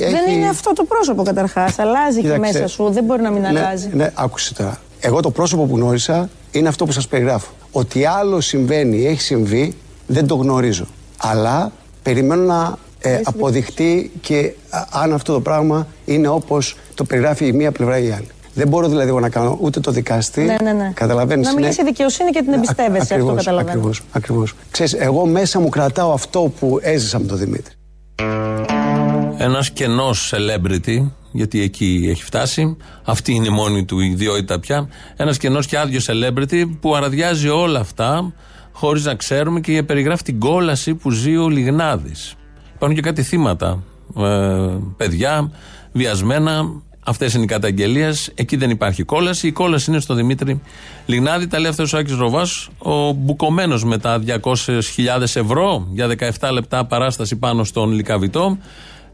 [0.03, 0.11] έχει.
[0.11, 1.79] Δεν είναι αυτό το πρόσωπο καταρχάς.
[1.79, 2.39] Αλλάζει και Κοίταξε.
[2.53, 2.89] μέσα σου.
[2.91, 3.89] Δεν μπορεί να μην ναι, αλλάζει.
[3.93, 4.77] Ναι, άκουσε τώρα.
[4.99, 7.51] Εγώ το πρόσωπο που γνώρισα είναι αυτό που σας περιγράφω.
[7.71, 9.75] Ότι άλλο συμβαίνει, έχει συμβεί,
[10.07, 10.85] δεν το γνωρίζω.
[11.17, 11.71] Αλλά
[12.03, 17.51] περιμένω να ε, αποδειχτεί και α, αν αυτό το πράγμα είναι όπως το περιγράφει η
[17.51, 18.27] μία πλευρά ή η άλλη.
[18.53, 20.41] Δεν μπορώ δηλαδή εγώ να κάνω ούτε το δικαστή.
[20.41, 20.91] Ναι, ναι, ναι.
[20.93, 21.45] Καταλαβαίνεις.
[21.45, 23.01] Να είναι- μιλήσει δικαιοσύνη και την εμπιστεύεσαι.
[23.01, 23.71] Αυτό Ακριβώς, καταλαβαίνω.
[23.71, 24.53] Ακριβώς, ακριβώς.
[24.71, 27.73] Ξέρεις, εγώ μέσα μου κρατάω αυτό που έζησα με τον Δημήτρη.
[29.43, 32.77] Ένας κενός celebrity, γιατί εκεί έχει φτάσει.
[33.03, 34.89] Αυτή είναι η μόνη του ιδιότητα πια.
[35.15, 38.33] Ένας κενός και άδειο celebrity που αραδιάζει όλα αυτά
[38.71, 42.35] χωρίς να ξέρουμε και περιγράφει την κόλαση που ζει ο Λιγνάδης.
[42.75, 43.83] Υπάρχουν και κάτι θύματα.
[44.17, 44.23] Ε,
[44.97, 45.51] παιδιά,
[45.91, 46.81] βιασμένα.
[47.05, 48.31] Αυτές είναι οι καταγγελίες.
[48.35, 49.47] Εκεί δεν υπάρχει κόλαση.
[49.47, 50.61] Η κόλαση είναι στο Δημήτρη
[51.05, 51.47] Λιγνάδη.
[51.47, 56.07] Τα λέει αυτός ο Άκης Ροβάς, ο μπουκωμένος με τα 200.000 ευρώ για
[56.39, 58.57] 17 λεπτά παράσταση πάνω στον Λικαβητό.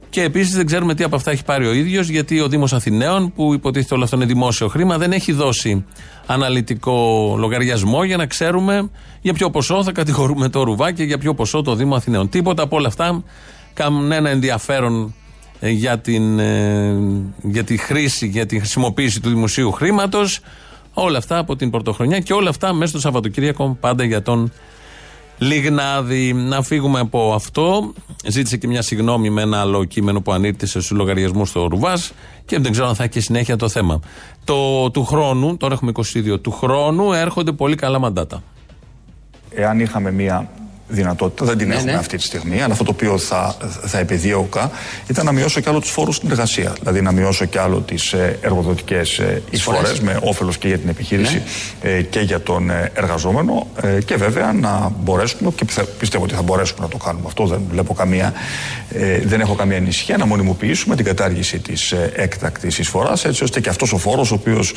[0.09, 3.33] Και επίσης δεν ξέρουμε τι από αυτά έχει πάρει ο ίδιος, γιατί ο Δήμος Αθηναίων,
[3.33, 5.85] που υποτίθεται όλο αυτό είναι δημόσιο χρήμα, δεν έχει δώσει
[6.25, 8.89] αναλυτικό λογαριασμό για να ξέρουμε
[9.21, 12.29] για ποιο ποσό θα κατηγορούμε το ρουβά και για ποιο ποσό το Δήμο Αθηναίων.
[12.29, 13.23] Τίποτα από όλα αυτά
[13.73, 15.13] κανένα ενδιαφέρον
[15.59, 16.95] ε, για, την, ε,
[17.41, 20.39] για τη χρήση, για τη χρησιμοποίηση του δημοσίου χρήματος.
[20.93, 24.51] Όλα αυτά από την πρωτοχρονιά και όλα αυτά μέσα στο Σαββατοκύριακο πάντα για τον
[25.37, 26.33] Λιγνάδη.
[26.33, 27.93] Να φύγουμε από αυτό.
[28.27, 32.13] Ζήτησε και μια συγγνώμη με ένα άλλο κείμενο που ανήρτησε στους λογαριασμούς στο Ρουβάς
[32.45, 33.99] και δεν ξέρω αν θα έχει και συνέχεια το θέμα.
[34.43, 35.91] Το, του χρόνου, τώρα έχουμε
[36.33, 38.43] 22, του χρόνου έρχονται πολύ καλά μαντάτα.
[39.49, 40.49] Εάν είχαμε μία
[40.87, 41.97] δυνατότητα, δεν την Ναι, έχουμε ναι.
[41.97, 44.71] αυτή τη στιγμή, αλλά αυτό το οποίο θα, θα επιδίωκα
[45.07, 46.75] ήταν να μειώσω κι άλλο τους φόρους στην εργασία.
[46.79, 51.41] Δηλαδή να μειώσω κι άλλο τις εργοδοτικές εισφορές με όφελος και για την επιχείρηση
[51.81, 56.33] ε, και για τον ε, εργαζόμενο ε, και βέβαια να μπορέσουμε, και πιθε- πιστεύω ότι
[56.33, 58.33] θα μπορέσουμε να το κάνουμε αυτό, δεν βλέπω καμία,
[58.93, 63.59] ε, δεν έχω καμία ανησυχία, να μονιμοποιήσουμε την κατάργηση της ε, έκτακτης εισφοράς, έτσι ώστε
[63.59, 64.73] και αυτός ο φόρος, ο οποίος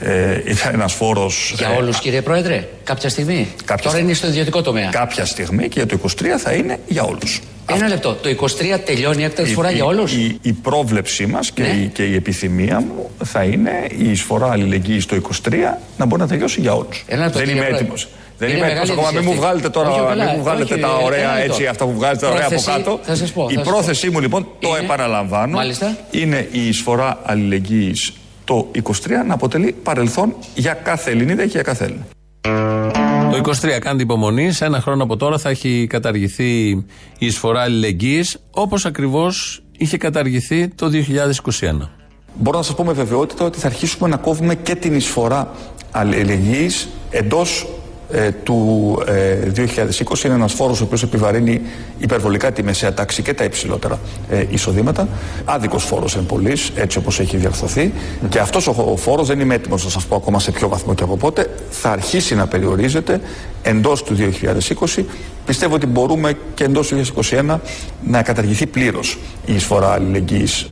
[0.00, 1.54] ε, ήταν ένας φόρος.
[1.56, 3.48] Για όλους, κύριε Πρόεδρε, κάποια στιγμή.
[3.82, 4.88] Τώρα είναι στο ιδιωτικό τομέα.
[4.88, 7.40] Κάποια στιγμή και για το 23 θα είναι για όλους.
[7.70, 8.14] Ένα λεπτό.
[8.14, 12.02] Το 23 τελειώνει η έκτακτη φορά για όλους; Η, η πρόβλεψή μας και, η, και
[12.02, 15.16] η επιθυμία μου θα είναι η εισφορά αλληλεγγύης το
[15.48, 15.52] 23
[15.96, 17.04] να μπορεί να τελειώσει για όλους.
[17.06, 17.80] Ένα λεπτό, Δεν κύριε είμαι Πρόεδρε.
[17.84, 18.08] έτοιμος.
[18.38, 19.12] Δεν Είναι είμαι μεγάλη έτοιμο ακόμα.
[19.20, 19.78] Μην μου είδηση βγάλετε αυτή.
[19.78, 20.24] τώρα Όχι, καλά.
[20.24, 21.52] μην μου βγάλετε Όχι, τα ένα ωραία λεπτό.
[21.52, 22.98] έτσι, αυτά που βγάζετε ωραία από Πρόθεση, κάτω.
[23.02, 25.96] θα σας πω, η θα σας πρόθεσή μου λοιπόν, το Είναι- επαναλαμβάνω, Μάλιστα.
[26.10, 28.12] είναι η εισφορά αλληλεγγύης
[28.44, 33.03] το 23 να αποτελεί παρελθόν για κάθε Ελληνίδα και για κάθε Έλληνα.
[33.34, 34.56] Το 23 κάντε υπομονής.
[34.56, 36.86] Σε ένα χρόνο από τώρα θα έχει καταργηθεί η
[37.18, 40.90] εισφορά αλληλεγγύης όπως ακριβώς είχε καταργηθεί το
[41.60, 41.88] 2021.
[42.34, 45.52] Μπορώ να σας πω με βεβαιότητα ότι θα αρχίσουμε να κόβουμε και την εισφορά
[45.90, 47.66] αλληλεγγύης εντός
[48.14, 50.24] ε, του ε, 2020.
[50.24, 51.60] Είναι ένας φόρος ο οποίος επιβαρύνει
[51.98, 53.98] υπερβολικά τη μεσαία τάξη και τα υψηλότερα
[54.30, 55.08] ε, εισοδήματα.
[55.44, 57.92] Άδικος φόρος εν πολλής, έτσι όπως έχει διαρθωθεί.
[58.28, 60.94] Και αυτός ο, ο φόρος δεν είμαι έτοιμος να σας πω ακόμα σε ποιο βαθμό
[60.94, 61.50] και από πότε.
[61.70, 63.20] Θα αρχίσει να περιορίζεται
[63.62, 65.04] εντός του 2020.
[65.46, 67.00] Πιστεύω ότι μπορούμε και εντός του
[67.30, 67.58] 2021
[68.04, 70.68] να καταργηθεί πλήρως η εισφορά αλληλεγγύης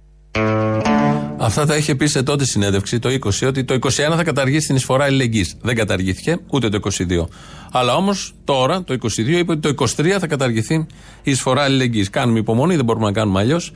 [1.44, 4.76] Αυτά τα είχε πει σε τότε συνέντευξη το 20 ότι το 21 θα καταργήσει την
[4.76, 5.57] εισφορά αλληλεγγύης.
[5.62, 7.26] Δεν καταργήθηκε ούτε το 22.
[7.72, 10.74] Αλλά όμως τώρα το 22 είπε ότι το 23 θα καταργηθεί
[11.22, 12.11] η εισφορά αλληλεγγύης.
[12.11, 13.72] Κάνουμε υπομονή, δεν μπορούμε να κάνουμε αλλιώς.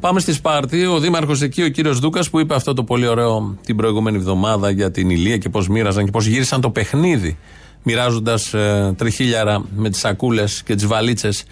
[0.00, 0.86] Πάμε στη Σπάρτη.
[0.86, 4.70] Ο δήμαρχος εκεί, ο κύριος Δούκας, που είπε αυτό το πολύ ωραίο την προηγούμενη εβδομάδα
[4.70, 7.38] για την ηλία και πώς μοίραζαν και πώς γύρισαν το παιχνίδι.
[7.82, 11.44] Μοιράζοντας ε, τριχίλιαρα με τις σακούλες και τις βαλίτσες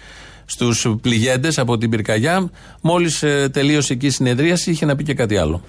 [0.49, 2.49] στους πληγέντες από την πυρκαγιά.
[2.81, 5.61] Μόλις τελείωσε εκεί η συνεδρίαση, είχε να πει και κάτι άλλο.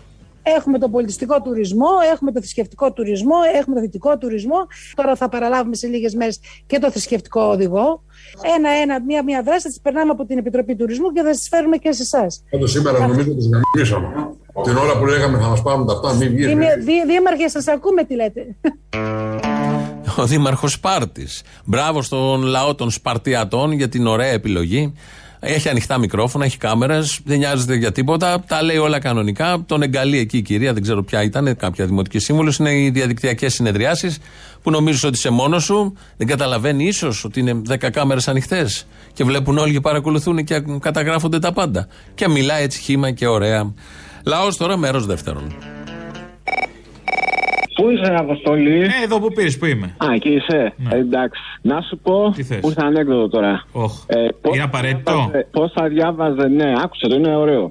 [0.57, 4.67] Έχουμε τον πολιτιστικό τουρισμό, έχουμε το θρησκευτικό τουρισμό, έχουμε το δυτικό τουρισμό.
[4.95, 8.03] Τώρα θα παραλάβουμε σε λίγες μέρες και το θρησκευτικό οδηγό.
[8.57, 11.93] Ένα-ένα, μία-μία δράση θα τις περνάμε από την Επιτροπή Τουρισμού και θα τις φέρουμε και
[11.93, 12.43] σε εσάς.
[12.51, 14.09] Πάντως σήμερα νομίζω ότι του γαμίσαμε.
[14.65, 16.47] Την ώρα που λέγαμε θα μας πάρουν τα αυτά, μην βγεις.
[17.07, 18.57] Δήμαρχε, σας ακούμε τι λέτε.
[20.19, 21.43] Ο Δήμαρχος Σπάρτης.
[21.65, 24.93] Μπράβο στον λαό των Σπαρτιατών για την ωραία επιλογή.
[25.41, 28.45] Έχει ανοιχτά μικρόφωνα, έχει κάμερες, δεν νοιάζεται για τίποτα.
[28.47, 29.63] Τα λέει όλα κανονικά.
[29.67, 32.57] Τον εγκαλεί εκεί η κυρία, δεν ξέρω ποια ήταν, κάποια δημοτική σύμβουλος.
[32.57, 34.19] Είναι οι διαδικτυακές συνεδριάσεις
[34.63, 35.97] που νομίζεις ότι είσαι μόνος σου.
[36.17, 41.39] Δεν καταλαβαίνει ίσως ότι είναι 10 κάμερες ανοιχτές και βλέπουν όλοι και παρακολουθούν και καταγράφονται
[41.39, 41.87] τα πάντα.
[42.15, 43.73] Και μιλάει έτσι χήμα και ωραία.
[44.25, 45.78] Λαός τώρα, μέρος δεύτερον.
[47.83, 49.87] Πού είσαι, Αποστολή; Ε, εδώ που πήρες, που είμαι.
[49.97, 50.73] Α, εκεί είσαι.
[50.91, 51.41] Ε, εντάξει.
[51.63, 52.33] Να σου πω.
[52.37, 53.65] Τι θες; Πού ήρθε ανέκδοτο τώρα.
[53.73, 53.93] Όχ.
[54.07, 57.71] Ε, πώς Είναι θα απαραίτητο; διάβαζε- Πώς θα διάβαζε, ναι, άκουσε το, είναι ωραίο.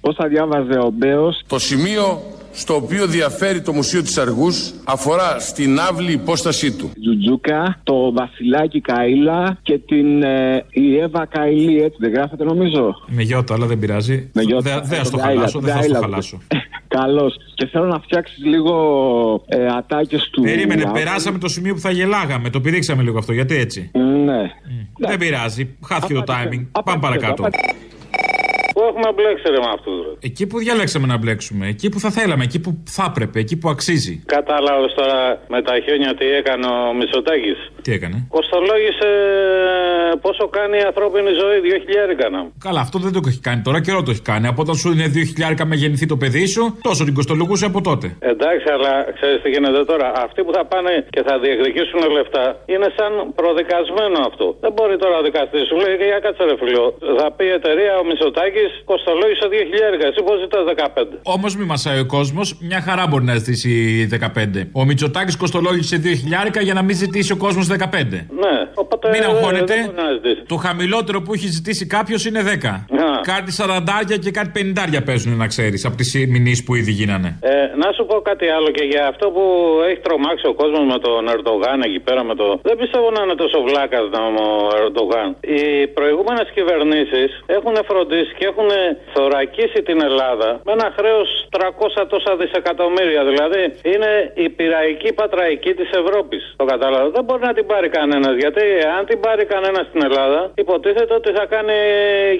[0.00, 2.20] Πώς θα διάβαζε ο Μπέος; Το σημείο
[2.52, 6.90] στο οποίο διαφέρει το Μουσείο της Αργούς αφορά στην άβλη υπόστασή του.
[7.00, 13.22] Τζουτζούκα, το Βασιλάκι Καΐλα και την ε, η Εύα Καηλή, έτσι δεν γράφεται νομίζω; Με
[13.22, 14.30] γιώτα, αλλά δεν πειράζει.
[14.34, 14.70] Με γιώτα.
[14.70, 16.06] Δεν δεν θα στο Τον Γκάιλα, χαλάσω, τον δεν θα στο Γκάιλα.
[16.06, 16.38] χαλάσω.
[17.00, 17.32] Καλώ.
[17.54, 18.74] Και θέλω να φτιάξεις λίγο
[19.46, 20.42] ε, ατάκες του.
[20.42, 20.94] Περίμενε, Άπλου.
[20.94, 22.50] περάσαμε το σημείο που θα γελάγαμε.
[22.50, 23.90] Το πηδήξαμε λίγο αυτό, γιατί έτσι.
[24.24, 24.50] Ναι.
[24.98, 26.66] Δεν πειράζει, χάθηκε το timing.
[26.84, 27.48] Πάμε παρακάτω.
[28.76, 29.92] Πού έχουμε μπλέξει ρε με αυτού.
[30.28, 33.68] Εκεί που διαλέξαμε να μπλέξουμε, εκεί που θα θέλαμε, εκεί που θα έπρεπε, εκεί που
[33.74, 34.14] αξίζει.
[34.36, 35.18] Κατάλαβες τώρα
[35.54, 37.54] με τα χιόνια τι έκανε ο Μισοτάκη.
[37.84, 39.10] Τι έκανε; Κοστολόγησε
[40.24, 42.40] πόσο κάνει η ανθρώπινη ζωή, 2.000 έκανα.
[42.66, 44.46] Καλά, αυτό δεν το έχει κάνει τώρα, καιρό το έχει κάνει.
[44.52, 45.06] Από όταν σου είναι
[45.58, 48.06] 2.000 με γεννηθεί το παιδί σου, τόσο την κοστολογούσε από τότε.
[48.32, 50.06] Εντάξει, αλλά ξέρεις τι γίνεται τώρα.
[50.26, 54.46] Αυτοί που θα πάνε και θα διεκδικήσουν λεφτά είναι σαν προδικασμένο αυτό.
[54.64, 56.86] Δεν μπορεί τώρα ο δικαστής σου λέει για κάτσε ρε φιλό.
[57.20, 60.04] Θα πει η εταιρεία ο Μισοτάκη κοστολόγησε 2.000.
[60.08, 61.18] Εσύ πώς ζητάς 15.
[61.22, 63.70] Όμως μη μασάει ο κόσμος, μια χαρά μπορεί να ζητήσει
[64.06, 64.68] 15.
[64.72, 68.26] Ο Μητσοτάκης κοστολόγησε 2.000 για να μην ζητήσει ο κόσμος 15.
[68.42, 69.08] Ναι, οπότε.
[69.08, 69.74] Μην αγχώνετε.
[69.74, 70.42] δεν μπορεί να ζητήσει.
[70.46, 72.84] Το χαμηλότερο που έχει ζητήσει κάποιος είναι 10.
[73.22, 77.38] Κάτι 40 και κάτι 50 παίζουν, να ξέρεις, από τις μηνύσεις που ήδη γίνανε.
[77.40, 77.52] Ε,
[77.82, 79.44] να σου πω κάτι άλλο και για αυτό που
[79.88, 82.46] έχει τρομάξει ο κόσμος με τον Ερντογάν εκεί πέρα με το.
[82.68, 84.04] Δεν πιστεύω να είναι τόσο βλάκας
[84.44, 84.48] ο
[84.80, 85.28] Ερντογάν.
[85.54, 88.55] Οι προηγούμενες κυβερνήσεις έχουν φροντίσει και έχουν
[89.14, 93.22] θωρακίσει την Ελλάδα με ένα χρέος 300 τόσα δισεκατομμύρια.
[93.30, 94.10] Δηλαδή είναι
[94.44, 96.42] η πειραϊκή πατραϊκή της Ευρώπης.
[96.60, 97.06] Το κατάλαβα.
[97.16, 98.34] Δεν μπορεί να την πάρει κανένας.
[98.42, 98.64] Γιατί
[98.96, 101.76] αν την πάρει κανένας στην Ελλάδα, υποτίθεται ότι θα κάνει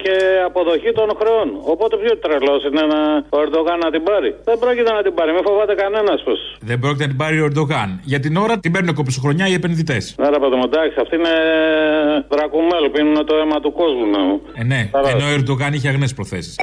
[0.05, 0.15] και
[0.49, 1.47] αποδοχή των χρεών.
[1.73, 2.99] Οπότε πιο τρελός είναι να,
[3.35, 5.31] ο Ερντογάν να την πάρει; Δεν πρόκειται να την πάρει.
[5.35, 6.39] Μην φοβάται κανένας πως.
[6.69, 7.89] Δεν πρόκειται να την πάρει ο Ερντογάν.
[8.11, 10.03] Για την ώρα την παίρνουν κοψοχρονιά οι επενδυτές.
[10.21, 11.35] Ναι, ρε παιδί μου, εντάξει, αυτή είναι
[12.33, 14.05] δρακουμέλ, πίνουν το αίμα του κόσμου.
[14.05, 14.23] Ναι.
[14.61, 15.09] Ε, ναι, Καλά.
[15.09, 16.55] ενώ ο Ερντογάν είχε αγνές προθέσεις.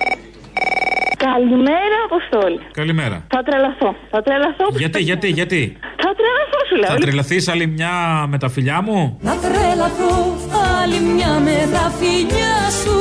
[1.16, 2.60] Καλημέρα, Αποστόλη.
[2.72, 3.26] Καλημέρα.
[3.28, 3.94] Θα τρελαθώ.
[4.10, 4.66] Θα τρελαθώ.
[4.70, 6.90] Γιατί, γιατί, γιατί; Θα τρελαθώ, σου λέω.
[6.90, 10.36] Θα τρελαθείς άλλη μια με τα φιλιά μου; Να τρελαθώ
[10.82, 12.98] άλλη μια με τα φιλιά σου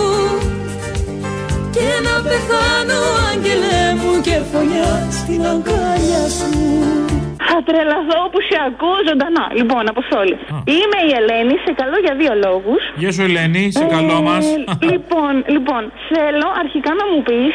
[1.71, 2.99] Και να πεθάνω
[3.31, 7.12] άγγελε μου και φωνιά στην αγκάλια σου
[7.49, 9.45] Θα τρελαθώ που σε ακούω ζωντανά.
[9.59, 10.35] Λοιπόν, Αποστόλη.
[10.75, 12.81] Είμαι η Ελένη, σε καλό για δύο λόγους.
[13.01, 14.43] Γεια σου Ελένη, σε καλό μας.
[14.91, 15.81] λοιπόν, λοιπόν,
[16.11, 17.53] θέλω αρχικά να μου πεις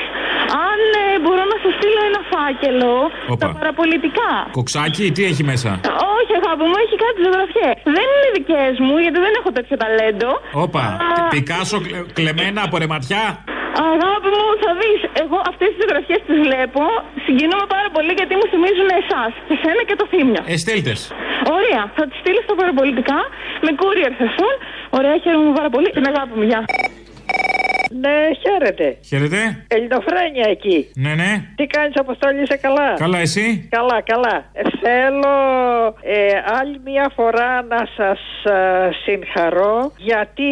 [0.69, 2.95] αν ε, μπορώ να σου στείλω ένα φάκελο
[3.35, 3.43] Όπα.
[3.43, 4.31] τα παραπολιτικά.
[4.59, 5.71] Κοξάκι, τι έχει μέσα;
[6.17, 7.71] Όχι, αγάπη μου, έχει κάτι ζωγραφιέ.
[7.97, 10.31] Δεν είναι δικές μου, γιατί δεν έχω τέτοιο ταλέντο.
[10.65, 10.85] Όπα.
[11.07, 13.23] Α, Πικάσο κλε- κλεμμένα από ρεματιά;
[13.93, 15.01] Αγάπη μου, θα δεις.
[15.23, 16.83] Εγώ αυτές τις ζωγραφιές τις βλέπω.
[17.27, 19.33] Συγκινούμαι πάρα πολύ γιατί μου θυμίζουν εσάς.
[19.55, 20.43] Εσένα και το θύμιο.
[20.53, 21.01] Ε, στείλτες.
[21.57, 21.83] Ωραία.
[21.97, 23.19] Θα τις στείλεις στα παραπολιτικά.
[23.65, 24.55] Με courier θα έρθουν.
[24.99, 25.89] Ωραία, χαίρομαι πάρα πολύ.
[25.97, 26.61] Την αγάπη μου, γεια.
[27.91, 28.97] Ναι, χαίρετε.
[29.07, 29.65] Χαίρετε.
[29.69, 30.91] Ελληνοφρένια εκεί.
[30.95, 31.45] Ναι, ναι.
[31.57, 34.45] Τι κάνεις Αποστόλη, είσαι καλά; Καλά, εσύ; Καλά, καλά.
[34.53, 35.37] Ε, θέλω
[36.03, 36.27] ε,
[36.61, 40.45] άλλη μια φορά να σας ε, συγχαρώ γιατί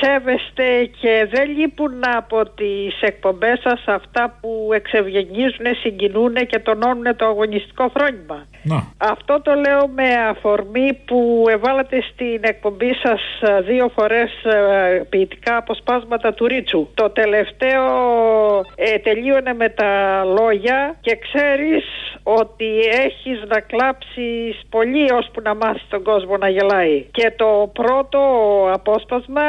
[0.00, 7.26] σέβεστε και δεν λείπουν από τις εκπομπές σας αυτά που εξευγενίζουν, συγκινούν και τονώνουν το
[7.26, 8.46] αγωνιστικό φρόνημα.
[8.62, 8.92] Να.
[8.98, 15.56] Αυτό το λέω με αφορμή που εβάλατε στην εκπομπή σας ε, δύο φορές ε, ποιητικά
[15.56, 16.88] αποσπάσματα του Ρίτσου.
[16.94, 17.84] Το τελευταίο
[18.74, 21.84] ε, τελείωνε με τα λόγια και ξέρεις
[22.22, 22.70] ότι
[23.04, 27.06] έχεις να κλάψεις πολύ ώσπου να μάθεις τον κόσμο να γελάει.
[27.10, 28.20] Και το πρώτο
[28.72, 29.48] απόσπασμα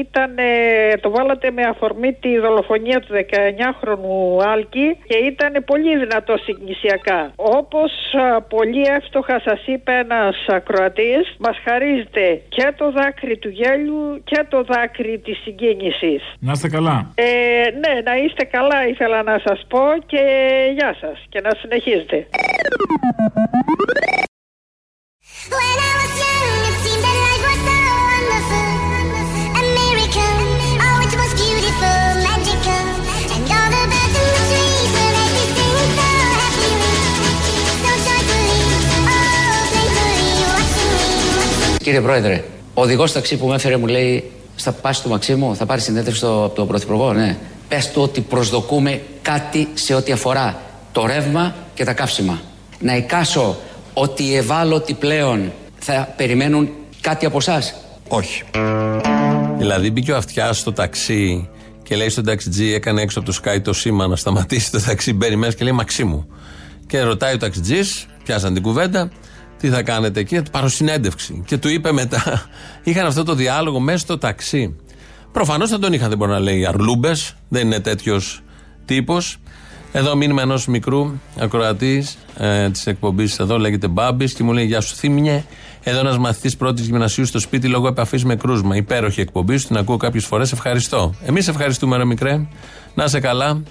[0.00, 6.36] ήταν, ε, το βάλατε με αφορμή τη δολοφονία του 19χρονου Άλκη και ήταν πολύ δυνατό
[6.36, 7.32] συγκινησιακά.
[7.36, 14.22] Όπως α, πολύ εύστοχα σας είπε ένας ακροατής, μας χαρίζεται και το δάκρυ του γέλιου
[14.24, 16.22] και το δάκρυ της συγκίνησης.
[16.38, 17.24] Να είστε καλά, ε,
[17.82, 18.88] Ναι, να είστε καλά.
[18.88, 20.22] Ήθελα να σας πω και
[20.74, 21.26] γεια σας.
[21.28, 22.26] Και να συνεχίζετε,
[41.92, 42.44] κύριε Πρόεδρε.
[42.74, 44.30] Ο οδηγός ταξί που με έφερε μου λέει
[44.62, 47.36] θα πας στο Μαξίμου, θα πάρεις συνέντευξη στο, από τον Πρωθυπουργό, ναι.
[47.68, 50.60] Πες του ότι προσδοκούμε κάτι σε ό,τι αφορά
[50.92, 52.40] το ρεύμα και τα καύσιμα.
[52.80, 53.56] Να εικάσω
[53.94, 57.62] ότι οι ευάλωτοι πλέον θα περιμένουν κάτι από εσά.
[58.08, 58.42] Όχι.
[59.58, 61.48] Δηλαδή μπήκε ο αυτιάς στο ταξί
[61.82, 65.12] και λέει στον ταξιτζή, έκανε έξω από το Sky το σήμα να σταματήσει το ταξί.
[65.12, 66.26] Μπαίνει μέσα και λέει Μαξίμου.
[66.86, 69.10] Και ρωτάει ο ταξιτζής, πιάσαν την κουβέντα,
[69.62, 71.42] τι θα κάνετε εκεί, θα του πάρω συνέντευξη.
[71.46, 72.46] Και του είπε μετά,
[72.82, 74.76] είχαν αυτό το διάλογο μέσα στο ταξί.
[75.32, 78.42] Προφανώς δεν τον είχαν, δεν μπορεί να λέει αρλούμπες, δεν είναι τέτοιος
[78.84, 79.36] τύπος.
[79.92, 84.80] Εδώ μήνυμα ενός μικρού ακροατής ε, της εκπομπής εδώ, λέγεται Μπάμπης και μου λέει: Γεια
[84.80, 85.44] σου, θύμινε.
[85.82, 88.76] Εδώ ένας μαθητής πρώτης γυμνασίου στο σπίτι λόγω επαφής με κρούσμα.
[88.76, 90.52] Υπέροχη εκπομπή σου, την ακούω κάποιες φορές.
[90.52, 91.14] Ευχαριστώ.
[91.24, 92.46] Εμείς ευχαριστούμε, ρε μικρέ.
[92.94, 93.62] Να σε καλά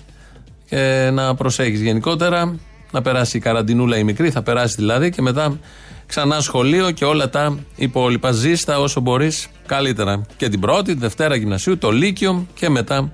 [0.69, 2.55] και να προσέχεις γενικότερα.
[2.91, 5.59] Να περάσει η καραντινούλα η μικρή, θα περάσει δηλαδή και μετά
[6.05, 8.31] ξανά σχολείο και όλα τα υπόλοιπα.
[8.31, 10.25] Ζήστα όσο μπορείς καλύτερα.
[10.37, 13.11] Και την πρώτη, τη Δευτέρα γυμνασίου, το Λύκειο και μετά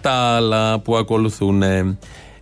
[0.00, 1.62] τα άλλα που ακολουθούν.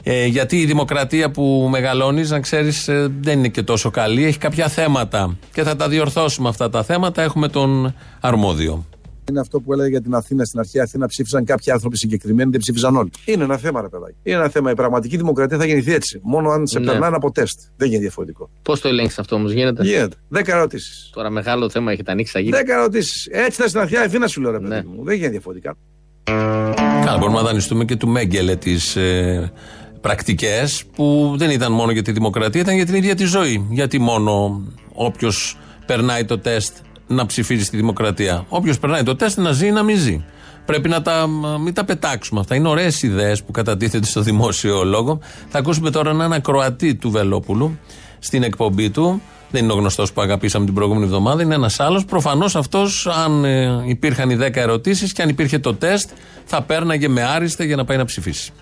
[0.08, 2.84] Ε, γιατί η δημοκρατία που μεγαλώνεις, να ξέρεις,
[3.20, 4.24] δεν είναι και τόσο καλή.
[4.24, 5.36] Έχει κάποια θέματα.
[5.52, 7.22] Και θα τα διορθώσουμε αυτά τα θέματα.
[7.22, 8.84] Έχουμε τον αρμόδιο.
[9.30, 10.44] Είναι αυτό που έλεγα για την Αθήνα.
[10.44, 13.10] Στην αρχαία Αθήνα ψήφισαν κάποιοι άνθρωποι συγκεκριμένοι, δεν ψήφισαν όλοι.
[13.24, 14.14] Είναι ένα θέμα, ρε παιδάκι.
[14.22, 14.70] Είναι ένα θέμα.
[14.70, 16.20] Η πραγματική δημοκρατία θα γεννηθεί έτσι.
[16.22, 16.86] Μόνο αν σε Ναι.
[16.86, 17.60] περνάνε από τεστ.
[17.76, 18.50] Δεν γίνεται διαφορετικό.
[18.62, 20.16] Πώς το ελέγξει αυτό όμως, γίνεται; Γίνεται.
[20.28, 21.10] Δέκα ερωτήσεις.
[21.12, 22.50] Τώρα μεγάλο θέμα έχετε ανοίξει, θα γίνει.
[22.56, 23.26] Δέκα ερωτήσεις.
[23.30, 24.68] Έτσι ήταν στην αρχαία Αθήνα, σου λέω, ρε Ναι.
[24.68, 25.04] παιδί μου.
[25.04, 25.76] Δεν γίνεται διαφορετικά.
[27.04, 29.52] Καλά, μπορούμε να δανειστούμε και του Μέγκελε τις ε,
[30.00, 33.66] πρακτικές που δεν ήταν μόνο για τη δημοκρατία, ήταν για την ίδια τη ζωή.
[33.70, 34.62] Γιατί μόνο
[34.92, 38.44] όποιος περνάει το τεστ να ψηφίζει στη δημοκρατία.
[38.48, 40.24] Όποιος περνάει το τεστ να ζει ή να μην ζει.
[40.64, 41.26] Πρέπει να τα,
[41.60, 42.54] μην τα πετάξουμε αυτά.
[42.54, 45.18] Είναι ωραίες ιδέες που κατατίθεται στο δημόσιο λόγο.
[45.48, 47.78] Θα ακούσουμε τώρα έναν ακροατή του Βελόπουλου
[48.18, 49.22] στην εκπομπή του.
[49.50, 52.04] Δεν είναι ο γνωστός που αγαπήσαμε την προηγούμενη εβδομάδα, είναι ένας άλλος.
[52.04, 56.10] Προφανώς αυτός, αν ε, υπήρχαν οι 10 ερωτήσεις και αν υπήρχε το τεστ,
[56.44, 58.52] θα πέρναγε με άριστα για να πάει να ψηφίσει.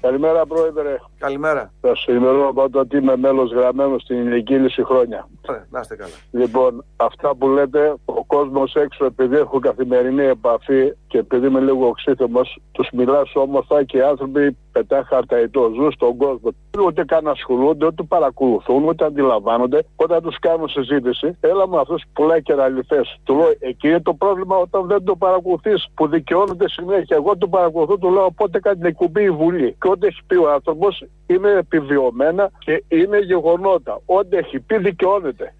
[0.00, 0.96] Καλημέρα, Πρόεδρε.
[1.18, 1.72] Καλημέρα.
[1.80, 5.28] Θα σου ενημερώνω πάντα ότι είμαι μέλος γραμμένος στην ηλική λύση χρόνια.
[5.48, 6.10] Ε, Να είστε καλά.
[6.30, 11.86] Λοιπόν, αυτά που λέτε, ο κόσμος έξω, επειδή έχω καθημερινή επαφή και επειδή είμαι λίγο
[11.86, 15.70] οξύθυμος, τους μιλάς όμορφα και οι άνθρωποι πετά χαρταϊτό.
[15.74, 16.48] Ζουν στον κόσμο.
[16.86, 19.84] Ούτε καν ασχολούνται, ούτε παρακολουθούν, ούτε αντιλαμβάνονται.
[19.96, 23.00] Όταν τους κάνω συζήτηση, έλα με αυτούς που πουλάει κεραλιφέ.
[23.24, 27.16] Του λέω, εκεί είναι το πρόβλημα όταν δεν το παρακολουθείς, που δικαιώνεται συνέχεια.
[27.16, 29.76] Εγώ το παρακολουθώ, του λέω, πότε κάνει την εκπομπή η Βουλή.
[29.80, 34.00] Και ό,τι έχει πει ο άνθρωπος είναι επιβιωμένα και είναι γεγονότα.
[34.06, 35.54] Ό,τι έχει πει δικαιώνεται.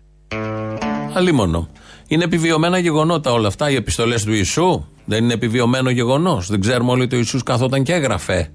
[1.15, 1.69] Αλίμονο.
[2.09, 3.71] Είναι επιβιωμένα γεγονότα όλα αυτά.
[3.71, 7.83] Οι επιστολές του Ιησού; Δεν είναι επιβιωμένο γεγονός; Δεν ξέρουμε όλοι ότι ο Ιησούς καθόταν
[7.83, 8.51] και έγραφε.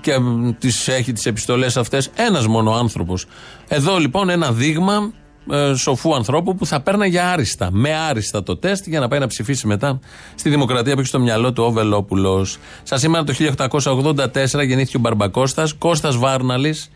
[0.00, 3.26] Και μ, τις έχει τις επιστολές αυτές ένας μόνο άνθρωπος.
[3.68, 5.12] Εδώ λοιπόν ένα δείγμα
[5.50, 9.26] ε, σοφού ανθρώπου που θα πέρναγε άριστα, με άριστα το τεστ για να πάει να
[9.26, 10.00] ψηφίσει μετά
[10.34, 12.46] στη δημοκρατία που έχει στο μυαλό του ο Βελόπουλο.
[12.82, 16.90] Σα σήμερα το 1884 γεννήθηκε ο Μπαρμπακώστας, Κώστας Βάρναλης,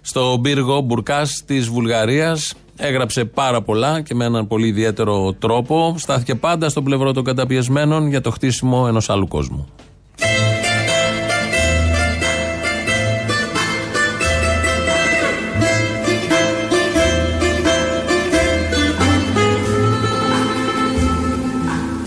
[0.00, 2.54] στο πύργο Μπουρκάς της Βουλγαρίας.
[2.76, 5.94] Έγραψε πάρα πολλά και με έναν πολύ ιδιαίτερο τρόπο.
[5.98, 9.68] Στάθηκε πάντα στο πλευρό των καταπιεσμένων για το χτίσιμο ενός άλλου κόσμου.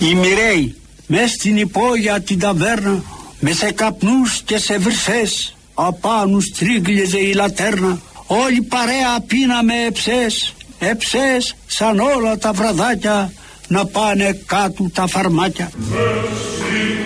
[0.10, 0.76] Οι μοιραίοι
[1.08, 3.04] μες στην υπόγεια την ταβέρνα
[3.40, 8.02] μες σε καπνούς και σε βρυσές απάνου στρίγκλιζε η λατέρνα.
[8.28, 13.34] Όλη παρέα πίναμε εψές εψές σαν όλα τα βραδάκια
[13.68, 15.72] να πάνε κάτω τα φαρμάκια.
[15.92, 17.05] Όλη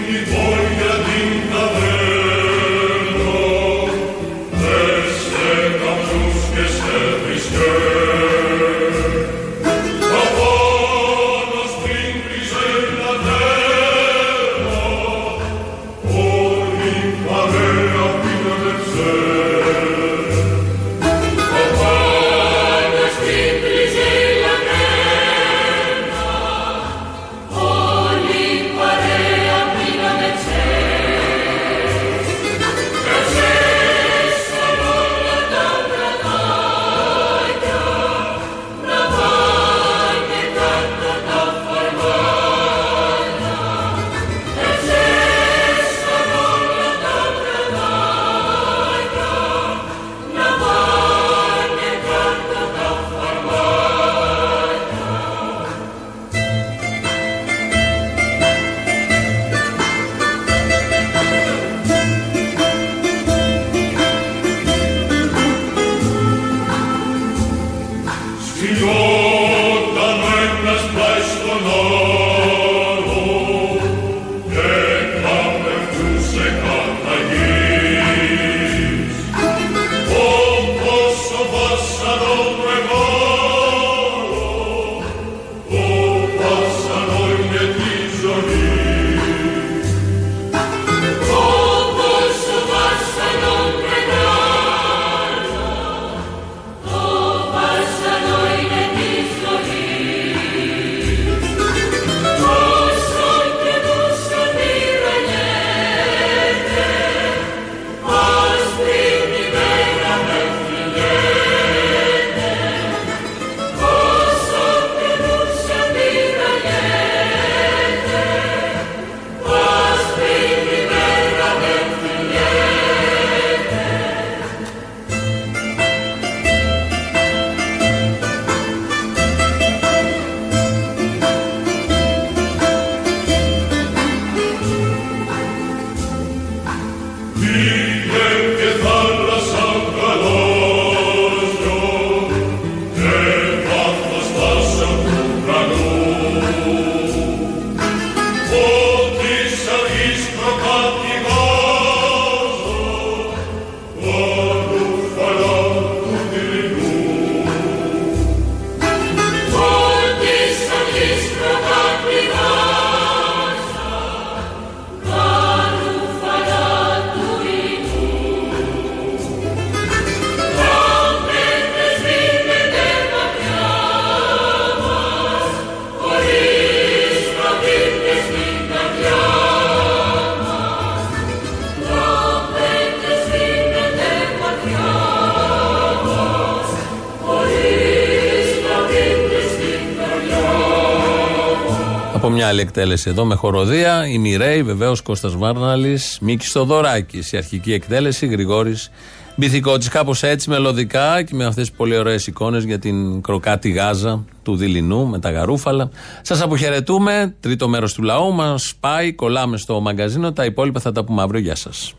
[192.50, 194.08] άλλη εκτέλεση εδώ με χοροδία.
[194.08, 197.18] Η Μιρέη, βεβαίως Κώστας Βάρναλης, Μίκης Στοδωράκη.
[197.32, 198.91] Η αρχική εκτέλεση, Γρηγόρης
[199.36, 199.88] Μπιθικότης.
[199.88, 204.56] Κάπως έτσι μελωδικά και με αυτές τις πολύ ωραίες εικόνες για την κροκάτη Γάζα του
[204.56, 205.89] Δειλινού με τα γαρούφαλα.
[206.22, 207.36] Σας αποχαιρετούμε.
[207.39, 209.14] Τρίτο μέρος του λαού μας πάει.
[209.14, 210.34] Κολλάμε στο μαγκαζίνο.
[210.34, 211.39] Τα υπόλοιπα θα τα πούμε αύριο.
[211.41, 211.93] Γεια σας.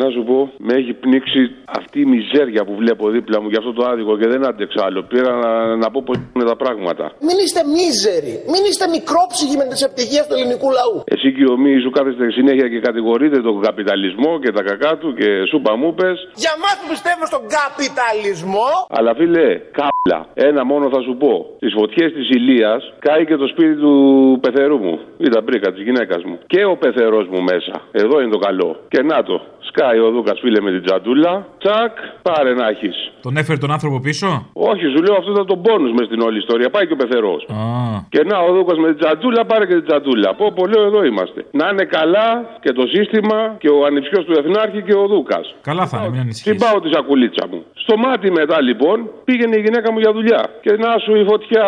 [0.00, 1.40] Να σου πω, με έχει πνίξει
[1.78, 5.00] αυτή η μιζέρια που βλέπω δίπλα μου για αυτό το άδικο και δεν άντεξα άλλο.
[5.12, 7.04] Πήρα να, να πω πώς είναι τα πράγματα.
[7.26, 8.32] Μην είστε μίζεροι.
[8.52, 10.96] Μην είστε μικρόψυχοι με τις ευτυχίες του ελληνικού λαού.
[11.14, 15.08] Εσύ και ο Μη σου κάθεστε συνέχεια και κατηγορείτε τον καπιταλισμό και τα κακά του
[15.18, 16.16] και σούπα μου πες.
[16.44, 18.70] Για μας που πιστεύουμε στον καπιταλισμό.
[18.98, 20.18] Αλλά φίλε, κάπλα.
[20.48, 21.32] Ένα μόνο θα σου πω.
[21.60, 23.94] Στι φωτιές της Ηλίας κάει και το σπίτι του
[24.44, 24.94] πεθερού μου.
[25.24, 26.36] Ή τα μπρίκα της γυναίκας μου.
[26.52, 27.74] Και ο πεθερός μου μέσα.
[28.02, 28.70] Εδώ είναι το καλό.
[28.92, 29.36] Και να το.
[29.82, 31.46] Σκάει ο Δούκα φίλε με την τζαντούλα.
[31.58, 32.96] Τσακ, πάρε να έχεις.
[33.22, 36.38] Τον έφερε τον άνθρωπο πίσω; Όχι, σου λέω αυτό ήταν το πόνου μες στην όλη
[36.38, 36.70] ιστορία.
[36.70, 37.42] Πάει και ο πεθερός.
[37.48, 37.56] Α.
[38.08, 40.34] Και να ο Δούκα με την τζαντούλα πάρε και την τζαντούλα.
[40.34, 41.40] Πω, πω, λέω εδώ είμαστε.
[41.60, 42.28] Να είναι καλά
[42.64, 45.40] και το σύστημα και ο ανιψιός του Εθνάρχη και ο Δούκα.
[45.62, 46.50] Καλά θα είναι, μην ανησυχείς.
[46.50, 47.64] Συμπάω τη σακουλίτσα μου.
[47.74, 50.42] Στο μάτι μετά λοιπόν πήγαινε η γυναίκα μου για δουλειά.
[50.64, 51.64] Και να σου η φωτιά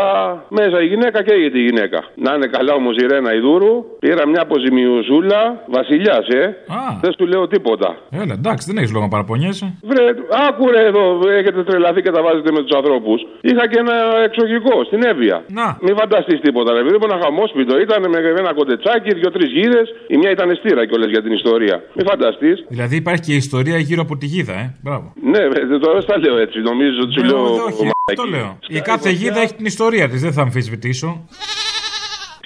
[0.49, 1.99] μέσα η γυναίκα και έγινε η γυναίκα.
[2.25, 3.75] Να είναι καλά όμως η Ρένα Ιδούρου.
[3.99, 5.41] Πήρα μια αποζημιουσούλα.
[5.77, 6.57] Βασιλιάς, ε.
[7.01, 7.97] Δεν σου λέω τίποτα.
[8.11, 9.67] Έλα, εντάξει, δεν έχεις λόγο να παραπονιέσαι.
[9.91, 10.05] Βρε,
[10.49, 11.05] άκουρε εδώ,
[11.41, 13.19] έχετε τρελαθεί και τα βάζετε με τους ανθρώπους.
[13.41, 13.97] Είχα και ένα
[14.29, 15.37] εξωγικό στην Εύβοια.
[15.59, 15.67] Να.
[15.85, 16.79] Μην φανταστείς τίποτα, ρε.
[16.81, 19.83] Επειδή ένα χαμόσπιτο ήταν με ένα κοντετσάκι, δύο-τρει γίδε.
[20.13, 21.77] Η μια ήταν στήρα κιόλας για την ιστορία.
[21.97, 22.57] Μην φανταστείς.
[22.69, 24.67] Δηλαδή υπάρχει και ιστορία γύρω από τη γίδα, ε.
[24.83, 25.07] Μπράβο.
[25.33, 26.59] Ναι, ρε, τώρα δεν τα λέω έτσι.
[26.71, 27.43] Νομίζω ότι σου Ε, λέω.
[27.69, 28.59] όχι, αυτό λέω.
[28.69, 31.25] Η κάθε γίδα έχει την ιστορία της, δεν θα αμφισβητήσω.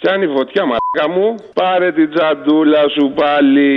[0.00, 1.34] Πιάνει φωτιά, μαλάκα μου.
[1.54, 3.70] Πάρε την τζαντούλα σου πάλι.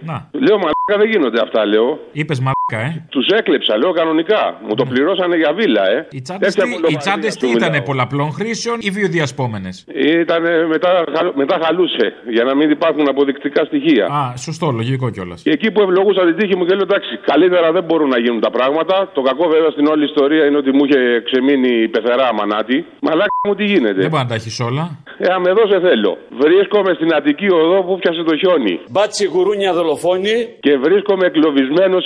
[0.00, 0.16] Να.
[0.32, 1.98] Λέω μαλάκα δεν γίνονται αυτά, λέω.
[2.12, 3.06] Είπες μαλάκα, ε.
[3.10, 4.60] Τους έκλεψα, λέω κανονικά.
[4.68, 6.06] Μου το πληρώσανε για βίλα, ε.
[6.10, 9.84] Οι τσάντες τι- Οι τσάντες τι ήταν πολλαπλών χρήσεων ή βιοδιασπόμενες;
[10.22, 14.04] Ήταν μετά, χαλ- μετά χαλούσε για να μην υπάρχουν αποδεικτικά στοιχεία.
[14.06, 15.42] Α, σωστό, λογικό κιόλας.
[15.42, 18.40] Και εκεί που ευλογούσα την τύχη μου και λέω εντάξει, καλύτερα δεν μπορούν να γίνουν
[18.40, 19.10] τα πράγματα.
[19.14, 22.84] Το κακό βέβαια στην όλη ιστορία είναι ότι μου είχε ξεμείνει η πεθερά μανάτη.
[23.00, 24.84] Μαλάκα μου τι γίνεται; Δεν μπορεί να τα έχεις όλα.
[25.18, 26.18] Ε, με εδώ σε θέλω.
[26.42, 28.80] Βρίσκομαι στην Αττική οδό που πιάσε το χιόνι.
[28.90, 30.36] Μπάτσι γουρούνια δολοφόνη.
[30.60, 32.02] Και βρίσκομαι εγκλωβισμένος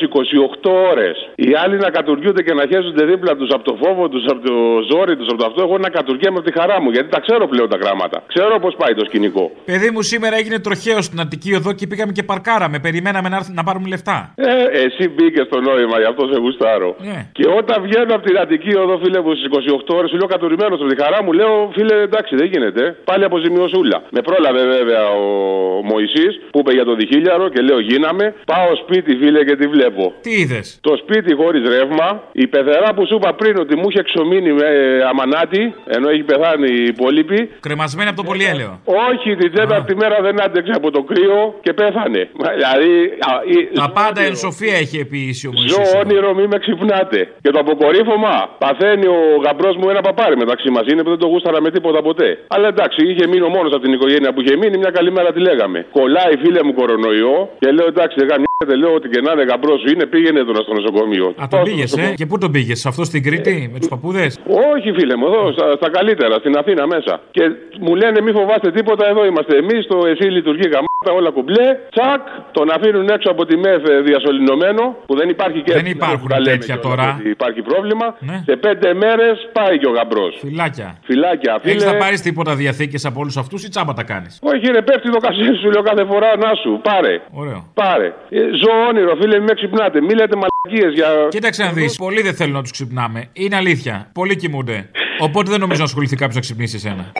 [0.62, 1.16] 28 ώρες.
[1.34, 4.54] Οι άλλοι να κατουργούνται και να χέζονται δίπλα τους από το φόβο τους, από το
[4.90, 5.60] ζόρι τους, από το αυτό.
[5.66, 8.22] Εγώ να κατουργέμαι από τη χαρά μου γιατί τα ξέρω πλέον τα γράμματα.
[8.32, 9.44] Ξέρω πώς πάει το σκηνικό.
[9.64, 12.78] Παιδί μου, σήμερα έγινε τροχαίος στην Αττική οδό και πήγαμε και παρκάραμε.
[12.86, 14.16] Περιμέναμε να, έρθ- να πάρουμε λεφτά.
[14.36, 14.52] Ε,
[14.84, 16.90] εσύ μπήκες στο νόημα, γι' αυτό σε γουστάρω.
[17.10, 17.18] Ναι.
[17.32, 20.74] Και όταν βγαίνω από την Αττική οδό, φίλε μου, στις 28 ώρες, σου λέω κατουρημένο
[20.74, 22.96] από τη χαρά μου, λέω φίλε, εντάξει, δεν γίνεται.
[23.04, 24.02] Πάλι αποζημιωσούλα.
[24.10, 25.26] Με πρόλαβε βέβαια ο
[25.92, 28.24] Μωησή που είπε για το διχίλιαρο και λέω γίναμε.
[28.52, 30.04] Πάω σπίτι, φίλε, και τι βλέπω.
[30.26, 32.08] Τι είδες; Το σπίτι χωρίς ρεύμα.
[32.32, 35.62] Η πεθερά που σου είπα πριν ότι μου είχε ξομείνει με ε, αμανάτη,
[35.96, 37.38] ενώ έχει πεθάνει η υπόλοιπη.
[37.60, 38.72] Κρεμασμένη από το πολυέλαιο.
[39.10, 42.22] Όχι, την τέταρτη μέρα δεν άντεξε από το κρύο και πέθανε.
[42.40, 42.92] Μα, Δηλαδή.
[43.28, 45.94] α, η- Τα πάντα εν σοφία έχει επίηση ο Ζω Μωυσής.
[46.02, 47.20] όνειρο, μη με ξυπνάτε.
[47.42, 50.84] Και το αποκορύφωμα παθαίνει ο γαμπρός μου ένα παπάρι μεταξύ μας.
[50.90, 52.38] Είναι που δεν το γούσταρα με τίποτα ποτέ.
[52.48, 55.40] Αλλά εντάξει, είχε μείνει μόνος από την οικογένεια που είχε μείνει, μια καλή μέρα τη
[55.40, 55.81] λέγαμε.
[55.90, 58.51] Κολλάει φίλε μου κορονοϊό και λέω εντάξει, δεν γαμιέται,
[58.82, 61.26] λέω ότι και να είναι γαμπρός σου είναι, πήγαινε τώρα στο νοσοκομείο.
[61.42, 64.30] Α, τον πήγες, ε; Και πού τον πήγες, αυτό στην Κρήτη, με τους παππούδες;
[64.72, 67.20] Όχι, φίλε μου, εδώ στα, στα καλύτερα, στην Αθήνα μέσα.
[67.30, 67.42] Και
[67.84, 71.68] μου λένε μη φοβάστε τίποτα, εδώ είμαστε εμείς, το εσύ λειτουργεί γαμάτα, όλα κουμπλέ.
[71.94, 72.22] Τσακ,
[72.56, 76.40] τον αφήνουν έξω από τη ΜΕΘ ε, διασωληνωμένο, που δεν υπάρχει και Δεν υπάρχουν τα
[76.40, 77.16] λέμε τέτοια κιόλας τώρα.
[77.20, 78.06] ότι Υπάρχει πρόβλημα.
[78.28, 78.38] Ναι.
[78.48, 80.32] Σε πέντε μέρες πάει και ο γαμπρός.
[80.44, 80.88] Φυλάκια.
[81.08, 81.92] Φυλάκια, Έχεις φίλε.
[81.92, 85.18] να πάρεις τίποτα διαθήκες από όλους αυτούς ή τσάμπα τα κάνεις; Όχι, ρε, πέφτει το
[85.26, 86.80] κασέρι σου, λέω κάθε φορά να σου.
[86.82, 87.14] Πάρε.
[87.32, 87.60] Ωραίο.
[87.74, 88.08] Πάρε.
[88.52, 90.00] Ε, ζω όνειρο, φίλε, μην με ξυπνάτε.
[90.00, 91.08] Μη λέτε μαλακίες για.
[91.28, 91.96] Κοίταξε να δεις.
[91.96, 93.28] Πολλοί δεν θέλουν να τους ξυπνάμε.
[93.32, 94.10] Είναι αλήθεια.
[94.12, 94.90] Πολλοί κοιμούνται.
[95.18, 97.12] Οπότε δεν νομίζω να ασχοληθεί κάποιος να ξυπνήσει εσένα.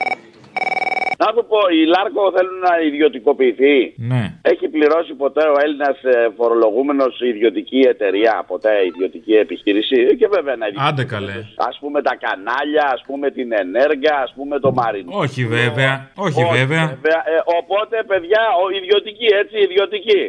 [1.23, 3.77] Να σου πω, η Λάρκο θέλουν να ιδιωτικοποιηθεί.
[4.11, 4.23] Ναι.
[4.53, 5.97] Έχει πληρώσει ποτέ ο Έλληνας
[6.37, 9.97] φορολογούμενος ιδιωτική εταιρεία, ποτέ ιδιωτική επιχείρηση.
[10.11, 11.39] Ε, Και βέβαια να Άντε καλέ.
[11.69, 15.11] Α πούμε τα κανάλια, ας πούμε την ενέργεια, ας πούμε το μαρινό.
[15.25, 15.93] Όχι βέβαια.
[16.27, 16.85] Όχι βέβαια.
[16.95, 20.23] Βέβαια, ε, οπότε, παιδιά, ο, ιδιωτική, έτσι, ιδιωτική.